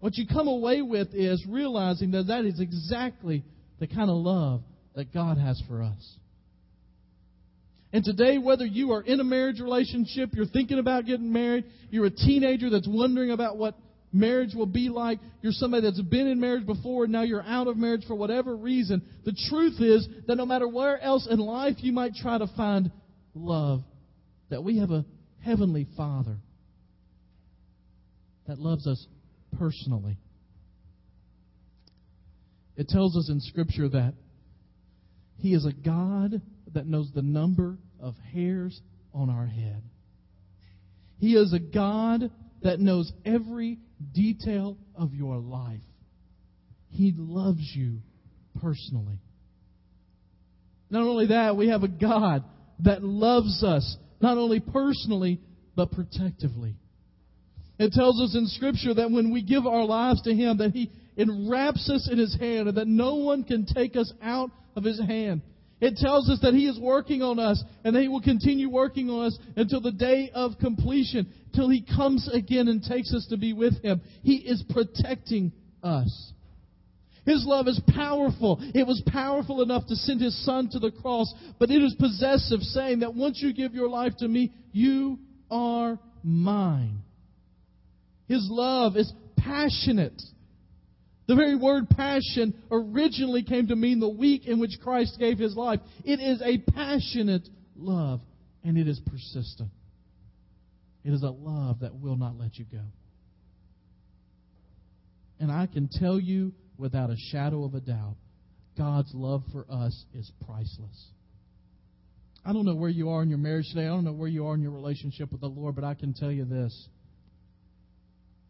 What 0.00 0.18
you 0.18 0.26
come 0.26 0.46
away 0.46 0.82
with 0.82 1.14
is 1.14 1.42
realizing 1.48 2.10
that 2.10 2.24
that 2.26 2.44
is 2.44 2.60
exactly 2.60 3.42
the 3.80 3.86
kind 3.86 4.10
of 4.10 4.16
love 4.16 4.60
that 4.94 5.14
God 5.14 5.38
has 5.38 5.62
for 5.66 5.82
us. 5.82 6.16
And 7.94 8.04
today, 8.04 8.36
whether 8.36 8.66
you 8.66 8.92
are 8.92 9.00
in 9.00 9.20
a 9.20 9.24
marriage 9.24 9.58
relationship, 9.58 10.34
you're 10.34 10.44
thinking 10.44 10.78
about 10.78 11.06
getting 11.06 11.32
married, 11.32 11.64
you're 11.88 12.04
a 12.04 12.10
teenager 12.10 12.68
that's 12.68 12.86
wondering 12.86 13.30
about 13.30 13.56
what 13.56 13.74
marriage 14.14 14.54
will 14.54 14.66
be 14.66 14.88
like, 14.88 15.18
you're 15.42 15.52
somebody 15.52 15.82
that's 15.82 16.00
been 16.00 16.26
in 16.28 16.40
marriage 16.40 16.64
before 16.64 17.04
and 17.04 17.12
now 17.12 17.22
you're 17.22 17.42
out 17.42 17.66
of 17.66 17.76
marriage 17.76 18.04
for 18.06 18.14
whatever 18.14 18.56
reason, 18.56 19.02
the 19.24 19.36
truth 19.50 19.80
is 19.80 20.08
that 20.26 20.36
no 20.36 20.46
matter 20.46 20.68
where 20.68 21.00
else 21.00 21.26
in 21.30 21.38
life 21.38 21.76
you 21.78 21.92
might 21.92 22.14
try 22.14 22.38
to 22.38 22.46
find 22.56 22.90
love, 23.34 23.82
that 24.50 24.62
we 24.62 24.78
have 24.78 24.90
a 24.90 25.04
heavenly 25.44 25.86
Father 25.96 26.36
that 28.46 28.58
loves 28.58 28.86
us 28.86 29.04
personally. 29.58 30.16
It 32.76 32.88
tells 32.88 33.16
us 33.16 33.28
in 33.28 33.40
Scripture 33.40 33.88
that 33.88 34.14
He 35.38 35.54
is 35.54 35.66
a 35.66 35.72
God 35.72 36.40
that 36.72 36.86
knows 36.86 37.10
the 37.14 37.22
number 37.22 37.78
of 38.00 38.14
hairs 38.32 38.80
on 39.12 39.30
our 39.30 39.46
head. 39.46 39.82
He 41.18 41.34
is 41.34 41.52
a 41.52 41.58
God 41.58 42.30
that 42.64 42.80
knows 42.80 43.12
every 43.24 43.78
detail 44.12 44.76
of 44.96 45.14
your 45.14 45.36
life. 45.36 45.80
He 46.90 47.14
loves 47.16 47.60
you 47.74 47.98
personally. 48.60 49.20
Not 50.90 51.02
only 51.02 51.26
that, 51.28 51.56
we 51.56 51.68
have 51.68 51.82
a 51.82 51.88
God 51.88 52.42
that 52.80 53.04
loves 53.04 53.62
us, 53.62 53.96
not 54.20 54.38
only 54.38 54.60
personally, 54.60 55.40
but 55.76 55.92
protectively. 55.92 56.76
It 57.78 57.92
tells 57.92 58.20
us 58.20 58.34
in 58.34 58.46
Scripture 58.46 58.94
that 58.94 59.10
when 59.10 59.32
we 59.32 59.42
give 59.42 59.66
our 59.66 59.84
lives 59.84 60.22
to 60.22 60.34
Him, 60.34 60.58
that 60.58 60.70
He 60.70 60.90
enwraps 61.16 61.90
us 61.90 62.08
in 62.10 62.18
His 62.18 62.36
hand 62.38 62.68
and 62.68 62.76
that 62.76 62.88
no 62.88 63.16
one 63.16 63.44
can 63.44 63.66
take 63.66 63.96
us 63.96 64.12
out 64.22 64.50
of 64.74 64.84
His 64.84 65.00
hand. 65.00 65.42
It 65.84 65.98
tells 65.98 66.30
us 66.30 66.38
that 66.40 66.54
He 66.54 66.64
is 66.66 66.78
working 66.80 67.20
on 67.20 67.38
us 67.38 67.62
and 67.84 67.94
that 67.94 68.00
He 68.00 68.08
will 68.08 68.22
continue 68.22 68.70
working 68.70 69.10
on 69.10 69.26
us 69.26 69.38
until 69.54 69.82
the 69.82 69.92
day 69.92 70.30
of 70.34 70.52
completion, 70.58 71.30
till 71.54 71.68
He 71.68 71.82
comes 71.82 72.26
again 72.32 72.68
and 72.68 72.82
takes 72.82 73.12
us 73.12 73.26
to 73.28 73.36
be 73.36 73.52
with 73.52 73.82
Him. 73.82 74.00
He 74.22 74.36
is 74.36 74.64
protecting 74.70 75.52
us. 75.82 76.32
His 77.26 77.44
love 77.46 77.68
is 77.68 77.78
powerful. 77.94 78.60
It 78.74 78.86
was 78.86 79.02
powerful 79.06 79.60
enough 79.60 79.86
to 79.88 79.94
send 79.94 80.22
His 80.22 80.42
Son 80.46 80.70
to 80.70 80.78
the 80.78 80.90
cross, 80.90 81.30
but 81.58 81.70
it 81.70 81.82
is 81.82 81.94
possessive, 82.00 82.60
saying 82.60 83.00
that 83.00 83.14
once 83.14 83.42
you 83.42 83.52
give 83.52 83.74
your 83.74 83.90
life 83.90 84.16
to 84.20 84.26
me, 84.26 84.54
you 84.72 85.18
are 85.50 85.98
mine. 86.22 87.00
His 88.26 88.48
love 88.50 88.96
is 88.96 89.12
passionate. 89.36 90.22
The 91.26 91.34
very 91.34 91.56
word 91.56 91.88
passion 91.88 92.54
originally 92.70 93.42
came 93.42 93.68
to 93.68 93.76
mean 93.76 94.00
the 94.00 94.08
week 94.08 94.46
in 94.46 94.60
which 94.60 94.78
Christ 94.82 95.16
gave 95.18 95.38
his 95.38 95.56
life. 95.56 95.80
It 96.04 96.20
is 96.20 96.42
a 96.42 96.58
passionate 96.72 97.48
love, 97.76 98.20
and 98.62 98.76
it 98.76 98.86
is 98.86 99.00
persistent. 99.06 99.70
It 101.02 101.12
is 101.12 101.22
a 101.22 101.30
love 101.30 101.80
that 101.80 101.94
will 101.94 102.16
not 102.16 102.38
let 102.38 102.58
you 102.58 102.66
go. 102.70 102.82
And 105.40 105.50
I 105.50 105.66
can 105.66 105.88
tell 105.90 106.20
you 106.20 106.52
without 106.78 107.10
a 107.10 107.16
shadow 107.30 107.64
of 107.64 107.74
a 107.74 107.80
doubt, 107.80 108.16
God's 108.76 109.12
love 109.14 109.42
for 109.52 109.66
us 109.70 110.04
is 110.14 110.30
priceless. 110.46 111.10
I 112.44 112.52
don't 112.52 112.66
know 112.66 112.74
where 112.74 112.90
you 112.90 113.10
are 113.10 113.22
in 113.22 113.30
your 113.30 113.38
marriage 113.38 113.68
today. 113.68 113.84
I 113.84 113.88
don't 113.88 114.04
know 114.04 114.12
where 114.12 114.28
you 114.28 114.46
are 114.46 114.54
in 114.54 114.60
your 114.60 114.72
relationship 114.72 115.32
with 115.32 115.40
the 115.40 115.48
Lord, 115.48 115.74
but 115.74 115.84
I 115.84 115.94
can 115.94 116.12
tell 116.12 116.30
you 116.30 116.44
this 116.44 116.88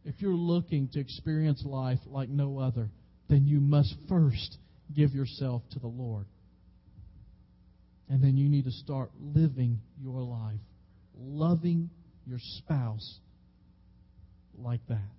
if 0.04 0.20
you're 0.20 0.34
looking 0.34 0.88
to 0.92 1.00
experience 1.00 1.62
life 1.64 1.98
like 2.06 2.28
no 2.28 2.58
other, 2.58 2.90
then 3.28 3.46
you 3.46 3.60
must 3.60 3.94
first 4.08 4.58
give 4.94 5.14
yourself 5.14 5.62
to 5.72 5.78
the 5.78 5.86
Lord. 5.86 6.26
And 8.08 8.22
then 8.22 8.36
you 8.36 8.48
need 8.48 8.64
to 8.64 8.70
start 8.70 9.10
living 9.18 9.80
your 10.00 10.20
life, 10.22 10.60
loving 11.18 11.88
your 12.26 12.38
spouse 12.38 13.18
like 14.58 14.80
that. 14.88 15.10